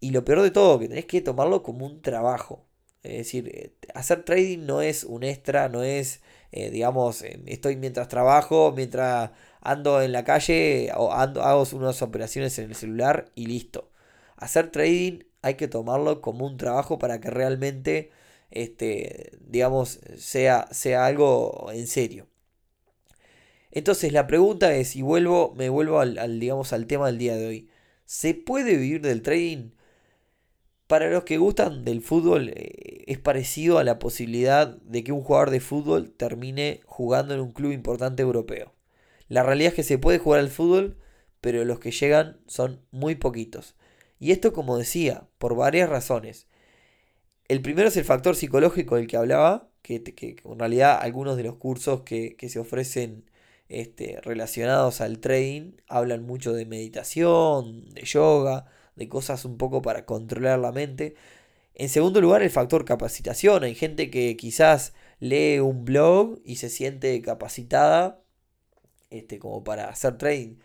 y 0.00 0.10
lo 0.10 0.24
peor 0.24 0.42
de 0.42 0.50
todo, 0.50 0.78
que 0.78 0.88
tenés 0.88 1.06
que 1.06 1.20
tomarlo 1.20 1.62
como 1.62 1.86
un 1.86 2.02
trabajo. 2.02 2.64
Es 3.02 3.18
decir, 3.18 3.48
eh, 3.48 3.74
hacer 3.94 4.24
trading 4.24 4.66
no 4.66 4.82
es 4.82 5.04
un 5.04 5.22
extra, 5.24 5.68
no 5.68 5.82
es, 5.82 6.20
eh, 6.52 6.70
digamos, 6.70 7.22
eh, 7.22 7.40
estoy 7.46 7.76
mientras 7.76 8.08
trabajo, 8.08 8.72
mientras 8.76 9.30
ando 9.60 10.02
en 10.02 10.12
la 10.12 10.24
calle 10.24 10.90
o 10.96 11.12
ando, 11.12 11.42
hago 11.42 11.64
unas 11.72 12.02
operaciones 12.02 12.58
en 12.58 12.70
el 12.70 12.74
celular 12.76 13.30
y 13.34 13.46
listo. 13.46 13.90
Hacer 14.36 14.70
trading 14.70 15.20
hay 15.42 15.54
que 15.54 15.68
tomarlo 15.68 16.20
como 16.20 16.46
un 16.46 16.56
trabajo 16.56 16.98
para 16.98 17.20
que 17.20 17.30
realmente, 17.30 18.10
este, 18.50 19.32
digamos, 19.40 20.00
sea, 20.16 20.68
sea 20.72 21.06
algo 21.06 21.70
en 21.72 21.86
serio. 21.86 22.26
Entonces 23.70 24.12
la 24.12 24.26
pregunta 24.26 24.74
es, 24.74 24.96
y 24.96 25.02
vuelvo, 25.02 25.54
me 25.56 25.68
vuelvo 25.68 26.00
al, 26.00 26.40
digamos, 26.40 26.72
al 26.72 26.86
tema 26.86 27.06
del 27.06 27.18
día 27.18 27.36
de 27.36 27.46
hoy. 27.46 27.68
¿Se 28.04 28.34
puede 28.34 28.76
vivir 28.76 29.00
del 29.02 29.22
trading? 29.22 29.70
Para 30.86 31.08
los 31.10 31.24
que 31.24 31.38
gustan 31.38 31.84
del 31.84 32.02
fútbol, 32.02 32.48
eh, 32.48 33.04
es 33.06 33.18
parecido 33.18 33.78
a 33.78 33.84
la 33.84 34.00
posibilidad 34.00 34.68
de 34.82 35.04
que 35.04 35.12
un 35.12 35.22
jugador 35.22 35.50
de 35.50 35.60
fútbol 35.60 36.10
termine 36.10 36.80
jugando 36.84 37.34
en 37.34 37.40
un 37.40 37.52
club 37.52 37.72
importante 37.72 38.22
europeo. 38.22 38.74
La 39.28 39.44
realidad 39.44 39.68
es 39.70 39.74
que 39.76 39.82
se 39.84 39.98
puede 39.98 40.18
jugar 40.18 40.40
al 40.40 40.50
fútbol, 40.50 40.96
pero 41.40 41.64
los 41.64 41.78
que 41.78 41.92
llegan 41.92 42.40
son 42.48 42.80
muy 42.90 43.14
poquitos. 43.14 43.76
Y 44.18 44.32
esto, 44.32 44.52
como 44.52 44.76
decía, 44.76 45.28
por 45.38 45.54
varias 45.54 45.88
razones. 45.88 46.48
El 47.48 47.62
primero 47.62 47.88
es 47.88 47.96
el 47.96 48.04
factor 48.04 48.36
psicológico 48.36 48.96
del 48.96 49.06
que 49.06 49.16
hablaba, 49.16 49.70
que, 49.82 50.02
en 50.44 50.58
realidad 50.58 50.98
algunos 51.00 51.36
de 51.36 51.44
los 51.44 51.56
cursos 51.56 52.02
que, 52.02 52.36
se 52.48 52.58
ofrecen 52.58 53.29
este, 53.70 54.20
relacionados 54.22 55.00
al 55.00 55.20
trading 55.20 55.72
hablan 55.86 56.24
mucho 56.24 56.52
de 56.52 56.66
meditación, 56.66 57.88
de 57.94 58.02
yoga, 58.02 58.66
de 58.96 59.08
cosas 59.08 59.44
un 59.44 59.56
poco 59.56 59.80
para 59.80 60.04
controlar 60.04 60.58
la 60.58 60.72
mente. 60.72 61.14
En 61.74 61.88
segundo 61.88 62.20
lugar, 62.20 62.42
el 62.42 62.50
factor 62.50 62.84
capacitación. 62.84 63.62
Hay 63.62 63.76
gente 63.76 64.10
que 64.10 64.36
quizás 64.36 64.92
lee 65.20 65.60
un 65.60 65.84
blog 65.84 66.40
y 66.44 66.56
se 66.56 66.68
siente 66.68 67.22
capacitada 67.22 68.22
este, 69.10 69.38
como 69.38 69.62
para 69.62 69.88
hacer 69.88 70.18
trading. 70.18 70.56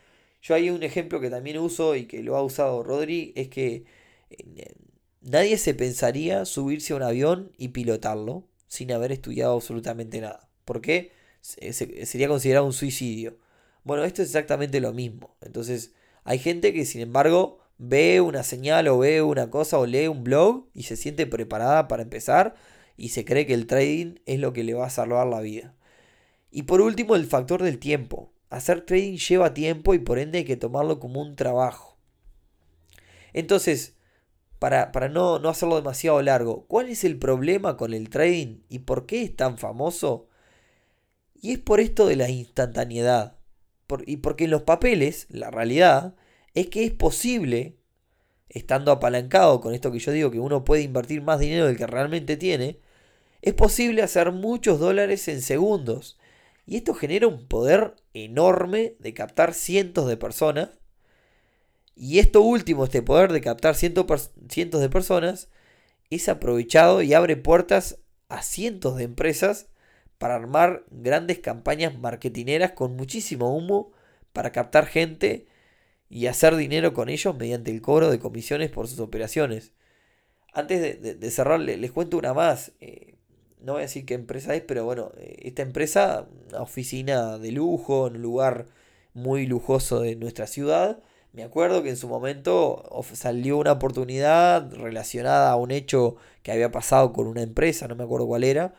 Yo 0.41 0.55
hay 0.55 0.71
un 0.71 0.83
ejemplo 0.83 1.21
que 1.21 1.29
también 1.29 1.59
uso 1.59 1.95
y 1.95 2.05
que 2.07 2.23
lo 2.23 2.35
ha 2.35 2.43
usado 2.43 2.83
Rodri, 2.83 3.33
es 3.35 3.49
que 3.49 3.85
eh, 4.31 4.73
nadie 5.21 5.57
se 5.57 5.75
pensaría 5.75 6.45
subirse 6.45 6.93
a 6.93 6.95
un 6.97 7.03
avión 7.03 7.51
y 7.57 7.69
pilotarlo 7.69 8.47
sin 8.67 8.91
haber 8.91 9.11
estudiado 9.11 9.53
absolutamente 9.53 10.21
nada. 10.21 10.49
¿Por 10.65 10.81
qué? 10.81 11.11
Sería 11.45 12.27
considerado 12.27 12.65
un 12.65 12.73
suicidio. 12.73 13.38
Bueno, 13.84 14.03
esto 14.03 14.23
es 14.23 14.29
exactamente 14.29 14.81
lo 14.81 14.93
mismo. 14.93 15.36
Entonces, 15.41 15.93
hay 16.23 16.39
gente 16.39 16.73
que 16.73 16.86
sin 16.86 17.01
embargo 17.01 17.60
ve 17.77 18.19
una 18.19 18.41
señal 18.41 18.88
o 18.88 18.97
ve 18.97 19.21
una 19.21 19.51
cosa 19.51 19.77
o 19.77 19.86
lee 19.86 20.08
un 20.08 20.23
blog 20.23 20.65
y 20.73 20.84
se 20.84 20.95
siente 20.95 21.27
preparada 21.27 21.88
para 21.88 22.01
empezar 22.01 22.55
y 22.97 23.10
se 23.10 23.25
cree 23.25 23.45
que 23.45 23.53
el 23.53 23.67
trading 23.67 24.15
es 24.25 24.39
lo 24.39 24.53
que 24.53 24.63
le 24.63 24.73
va 24.73 24.88
a 24.88 24.89
salvar 24.89 25.27
la 25.27 25.41
vida. 25.41 25.75
Y 26.49 26.63
por 26.63 26.81
último, 26.81 27.15
el 27.15 27.27
factor 27.27 27.62
del 27.62 27.77
tiempo. 27.77 28.31
Hacer 28.49 28.81
trading 28.81 29.17
lleva 29.17 29.53
tiempo 29.53 29.93
y 29.93 29.99
por 29.99 30.17
ende 30.17 30.39
hay 30.39 30.45
que 30.45 30.58
tomarlo 30.58 30.99
como 30.99 31.21
un 31.21 31.36
trabajo. 31.36 31.99
Entonces, 33.34 33.95
para, 34.58 34.91
para 34.91 35.10
no, 35.10 35.38
no 35.38 35.49
hacerlo 35.49 35.75
demasiado 35.75 36.21
largo, 36.23 36.65
¿cuál 36.67 36.89
es 36.89 37.03
el 37.03 37.19
problema 37.19 37.77
con 37.77 37.93
el 37.93 38.10
trading 38.10 38.62
y 38.67 38.79
por 38.79 39.05
qué 39.05 39.23
es 39.23 39.36
tan 39.36 39.60
famoso? 39.60 40.27
Y 41.45 41.51
es 41.51 41.60
por 41.60 41.79
esto 41.79 42.08
de 42.08 42.15
la 42.15 42.27
instantaneidad. 42.27 43.38
y 44.08 44.17
porque 44.17 44.45
en 44.45 44.49
los 44.49 44.63
papeles, 44.63 45.27
la 45.29 45.51
realidad, 45.51 46.15
es 46.55 46.69
que 46.69 46.86
es 46.86 46.91
posible, 46.91 47.77
estando 48.49 48.91
apalancado 48.91 49.62
con 49.62 49.75
esto 49.75 49.91
que 49.91 49.99
yo 49.99 50.12
digo, 50.12 50.31
que 50.31 50.39
uno 50.39 50.65
puede 50.65 50.81
invertir 50.81 51.21
más 51.21 51.39
dinero 51.39 51.67
del 51.67 51.77
que 51.77 51.86
realmente 51.86 52.36
tiene, 52.36 52.79
es 53.43 53.53
posible 53.53 54.01
hacer 54.01 54.31
muchos 54.31 54.79
dólares 54.79 55.27
en 55.27 55.43
segundos. 55.43 56.17
Y 56.65 56.77
esto 56.77 56.95
genera 56.95 57.27
un 57.27 57.47
poder 57.47 57.95
enorme 58.15 58.95
de 58.97 59.13
captar 59.13 59.53
cientos 59.53 60.08
de 60.08 60.17
personas. 60.17 60.69
Y 61.95 62.17
esto 62.17 62.41
último, 62.41 62.86
este 62.86 63.03
poder 63.03 63.31
de 63.31 63.41
captar 63.41 63.75
cientos, 63.75 64.08
de 64.81 64.89
personas, 64.89 65.49
es 66.10 66.27
aprovechado 66.27 67.03
y 67.03 67.13
abre 67.13 67.38
puertas 67.38 67.99
a 68.29 68.41
cientos 68.41 68.97
de 68.97 69.03
empresas 69.03 69.67
para 70.17 70.36
armar 70.36 70.86
grandes 70.91 71.39
campañas 71.39 71.97
marketineras 71.97 72.71
con 72.71 72.95
muchísimo 72.95 73.56
humo 73.56 73.91
para 74.34 74.51
captar 74.51 74.86
gente 74.86 75.47
y 76.10 76.28
hacer 76.28 76.56
dinero 76.56 76.93
con 76.93 77.10
ellos 77.10 77.36
mediante 77.36 77.71
el 77.71 77.82
cobro 77.82 78.10
de 78.10 78.19
comisiones 78.19 78.69
por 78.69 78.88
sus 78.88 78.99
operaciones. 78.99 79.73
Antes 80.54 81.01
de, 81.01 81.32
cerrar, 81.32 81.60
les, 81.60 81.91
cuento 81.91 82.17
una 82.17 82.34
más. 82.34 82.71
Eh, 82.80 83.15
no 83.60 83.73
voy 83.73 83.82
a 83.82 83.86
decir 83.86 84.06
qué 84.06 84.13
empresa 84.13 84.56
es, 84.56 84.62
pero 84.62 84.86
bueno, 84.86 85.12
eh, 85.17 85.38
esta 85.43 85.63
empresa, 85.63 86.28
una 86.49 86.62
oficina 86.62 87.38
de 87.38 87.51
lujo, 87.51 88.08
en 88.08 88.17
un 88.17 88.21
lugar 88.21 88.67
muy 89.13 89.47
lujoso 89.47 89.99
de 89.99 90.15
nuestra 90.15 90.47
ciudad. 90.47 90.99
Me 91.34 91.43
acuerdo 91.43 91.84
que 91.84 91.89
en 91.89 91.97
su 91.97 92.08
momento 92.08 92.84
salió 93.13 93.58
una 93.58 93.73
oportunidad 93.73 94.71
relacionada 94.73 95.51
a 95.51 95.58
un 95.58 95.71
hecho 95.71 96.15
que 96.43 96.51
había 96.54 96.71
pasado 96.71 97.12
con 97.12 97.28
una 97.28 97.41
empresa, 97.41 97.88
no 97.89 97.95
me 97.95 98.06
acuerdo 98.06 98.28
cuál 98.28 98.45
era. 98.45 98.73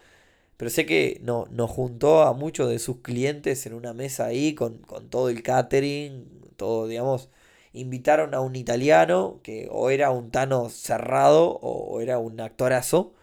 Pero 0.57 0.71
sé 0.71 0.87
que 0.87 1.21
no, 1.23 1.47
nos 1.51 1.71
juntó 1.71 2.23
a 2.23 2.33
muchos 2.35 2.69
de 2.71 2.79
sus 2.79 2.99
clientes 3.01 3.67
en 3.67 3.75
una 3.75 3.93
mesa 3.93 4.27
ahí 4.27 4.55
con, 4.55 4.79
con 4.79 5.09
todo 5.11 5.29
el 5.29 5.43
catering, 5.43 6.27
todo, 6.57 6.87
digamos, 6.87 7.31
invitaron 7.73 8.35
a 8.35 8.41
un 8.41 8.57
italiano 8.57 9.41
que 9.43 9.69
o 9.71 9.91
era 9.91 10.11
un 10.11 10.31
Tano 10.31 10.71
cerrado 10.71 11.51
o 11.51 12.01
era 12.01 12.19
un 12.19 12.41
actorazo, 12.41 13.15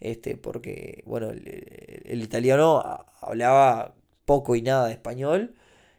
este, 0.00 0.36
porque, 0.36 1.02
bueno, 1.06 1.30
el, 1.30 2.22
italiano 2.22 2.82
hablaba 3.20 3.94
poco 4.24 4.56
y 4.56 4.62
nada 4.62 4.86
de 4.86 4.92
español, 4.94 5.54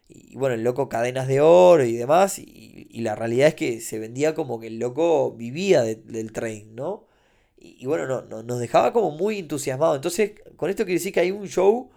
y 0.08 0.36
bueno, 0.36 0.54
el 0.56 0.64
loco 0.64 0.88
cadenas 0.88 1.28
de 1.28 1.40
oro 1.40 1.84
y 1.84 1.96
demás, 1.96 2.38
y, 2.38 2.88
la 3.02 3.14
realidad 3.14 3.48
es 3.48 3.54
que 3.54 3.80
se 3.80 3.98
vendía 3.98 4.34
como 4.34 4.60
que 4.60 4.66
el 4.68 4.78
loco 4.78 5.32
vivía 5.32 5.82
del 5.82 6.32
tren, 6.32 6.74
¿no? 6.74 7.06
Y, 7.60 7.86
bueno, 7.86 8.22
no, 8.22 8.42
nos 8.42 8.58
dejaba 8.58 8.92
como 8.92 9.10
muy 9.10 9.38
entusiasmado. 9.38 9.94
Entonces, 9.94 10.32
con 10.56 10.70
esto 10.70 10.84
quiere 10.84 10.98
decir 10.98 11.12
que 11.12 11.20
hay 11.20 11.30
un 11.30 11.46
show 11.46 11.90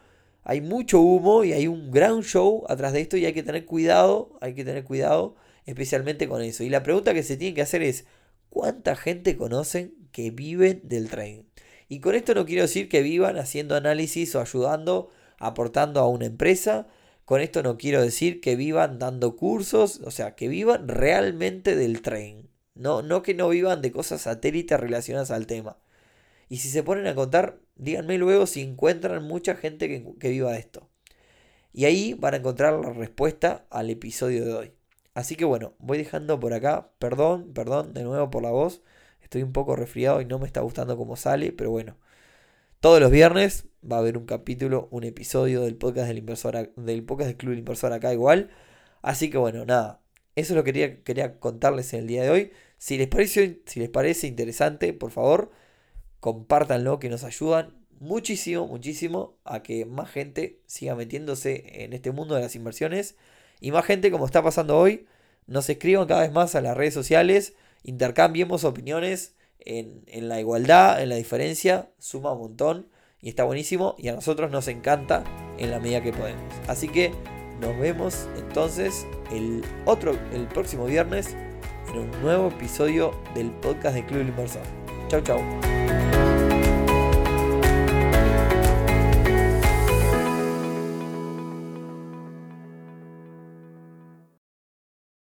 hay 0.46 0.60
mucho 0.60 1.00
humo 1.00 1.46
y 1.46 1.54
hay 1.54 1.68
un 1.68 1.90
gran 1.90 2.22
show 2.22 2.66
atrás 2.68 2.92
de 2.92 3.00
esto 3.00 3.16
y 3.16 3.26
hay 3.26 3.32
que 3.32 3.44
tener 3.44 3.66
cuidado, 3.66 4.38
hay 4.42 4.54
que 4.54 4.66
tener 4.66 4.84
cuidado 4.84 5.36
especialmente 5.66 6.28
con 6.28 6.42
eso. 6.42 6.66
Y 6.66 6.70
la 6.70 6.84
pregunta 6.84 7.14
que 7.14 7.24
se 7.24 7.38
tiene 7.38 7.56
que 7.56 7.62
hacer 7.62 7.82
es, 7.82 8.06
¿cuánta 8.50 8.98
gente 8.98 9.38
conocen 9.38 10.04
que 10.14 10.32
viven 10.32 10.82
del 10.84 11.10
trading. 11.10 11.44
Y 11.90 12.00
con 12.00 12.16
esto 12.16 12.34
no 12.34 12.46
quiero 12.46 12.62
decir 12.62 12.88
que 12.88 13.02
vivan 13.02 13.38
haciendo 13.38 13.76
análisis 13.76 14.34
o 14.36 14.40
ayudando, 14.40 15.10
aportando 15.38 16.00
a 16.00 16.08
una 16.08 16.26
empresa. 16.26 16.88
Con 17.26 17.42
esto 17.42 17.64
no 17.64 17.78
quiero 17.78 18.02
decir 18.02 18.40
que 18.40 18.56
vivan 18.56 19.00
dando 19.00 19.36
cursos, 19.36 20.00
o 20.06 20.12
sea, 20.12 20.36
que 20.36 20.48
vivan 20.48 20.88
realmente 20.88 21.76
del 21.76 22.02
trading. 22.02 22.44
No, 22.76 23.02
no 23.02 23.22
que 23.24 23.34
no 23.34 23.50
vivan 23.50 23.82
de 23.82 23.92
cosas 23.92 24.22
satélites 24.22 24.80
relacionadas 24.80 25.32
al 25.32 25.48
tema. 25.48 25.78
Y 26.50 26.58
si 26.58 26.70
se 26.70 26.84
ponen 26.84 27.08
a 27.08 27.16
contar, 27.16 27.60
díganme 27.76 28.18
luego 28.18 28.48
si 28.48 28.62
encuentran 28.62 29.24
mucha 29.24 29.56
gente 29.56 29.88
que, 29.88 30.06
que 30.20 30.30
viva 30.30 30.58
esto. 30.58 30.90
Y 31.74 31.86
ahí 31.86 32.14
van 32.14 32.36
a 32.36 32.38
encontrar 32.38 32.74
la 32.80 32.92
respuesta 32.94 33.66
al 33.70 33.90
episodio 33.90 34.46
de 34.46 34.54
hoy. 34.54 34.74
Así 35.16 35.36
que 35.36 35.46
bueno, 35.46 35.74
voy 35.80 35.98
dejando 35.98 36.40
por 36.40 36.54
acá. 36.54 36.90
Perdón, 37.00 37.54
perdón 37.54 37.94
de 37.94 38.04
nuevo 38.04 38.30
por 38.30 38.44
la 38.44 38.52
voz. 38.52 38.82
Estoy 39.22 39.44
un 39.44 39.54
poco 39.54 39.76
resfriado 39.76 40.22
y 40.22 40.26
no 40.26 40.40
me 40.40 40.48
está 40.48 40.62
gustando 40.62 40.98
cómo 40.98 41.16
sale, 41.16 41.52
pero 41.52 41.72
bueno. 41.72 41.98
Todos 42.80 43.00
los 43.00 43.12
viernes 43.12 43.68
va 43.90 43.98
a 43.98 44.00
haber 44.00 44.18
un 44.18 44.26
capítulo, 44.26 44.88
un 44.92 45.04
episodio 45.06 45.62
del 45.62 45.76
podcast 45.78 46.08
del 46.08 46.18
inversor, 46.18 46.74
del 46.76 47.04
podcast 47.04 47.30
del 47.30 47.38
Club 47.38 47.52
del 47.52 47.60
Inversor 47.60 47.94
acá 47.94 48.14
igual. 48.14 48.52
Así 49.02 49.30
que 49.30 49.38
bueno, 49.38 49.66
nada. 49.66 50.02
Eso 50.36 50.54
es 50.54 50.58
lo 50.58 50.64
que 50.64 50.74
quería, 50.74 51.04
quería 51.04 51.40
contarles 51.40 51.94
en 51.94 52.02
el 52.02 52.08
día 52.08 52.24
de 52.24 52.30
hoy. 52.30 52.52
Si 52.84 52.98
les, 52.98 53.08
parece, 53.08 53.62
si 53.66 53.80
les 53.80 53.88
parece 53.88 54.28
interesante, 54.28 54.92
por 54.92 55.10
favor, 55.10 55.52
compártanlo, 56.20 57.00
que 57.00 57.08
nos 57.08 57.24
ayudan 57.24 57.78
muchísimo, 58.02 58.68
muchísimo 58.68 59.38
a 59.46 59.64
que 59.64 59.86
más 59.86 60.12
gente 60.12 60.60
siga 60.66 60.94
metiéndose 60.94 61.64
en 61.86 61.94
este 61.94 62.12
mundo 62.12 62.36
de 62.36 62.42
las 62.42 62.58
inversiones. 62.58 63.16
Y 63.62 63.72
más 63.72 63.86
gente, 63.86 64.12
como 64.12 64.26
está 64.26 64.44
pasando 64.44 64.78
hoy, 64.78 65.06
nos 65.48 65.70
escriban 65.70 66.10
cada 66.10 66.24
vez 66.24 66.34
más 66.34 66.56
a 66.56 66.62
las 66.62 66.76
redes 66.76 66.94
sociales, 66.94 67.54
intercambiemos 67.84 68.66
opiniones 68.66 69.34
en, 69.60 70.04
en 70.08 70.28
la 70.28 70.42
igualdad, 70.42 71.02
en 71.02 71.08
la 71.08 71.16
diferencia, 71.16 71.90
suma 72.00 72.34
un 72.34 72.40
montón 72.40 72.90
y 73.22 73.30
está 73.30 73.46
buenísimo 73.46 73.96
y 73.98 74.10
a 74.10 74.14
nosotros 74.14 74.52
nos 74.52 74.68
encanta 74.68 75.24
en 75.58 75.72
la 75.72 75.80
medida 75.80 76.04
que 76.04 76.12
podemos. 76.12 76.54
Así 76.68 76.90
que 76.90 77.14
nos 77.62 77.80
vemos 77.80 78.28
entonces 78.36 79.08
el 79.32 79.64
otro 79.86 80.20
el 80.34 80.50
próximo 80.50 80.86
viernes 80.86 81.34
un 81.94 82.10
nuevo 82.22 82.48
episodio 82.50 83.12
del 83.36 83.52
podcast 83.52 83.96
de 83.96 84.06
Club 84.06 84.22
Inversor. 84.22 84.64
Chau 85.08 85.22
chau. 85.22 85.93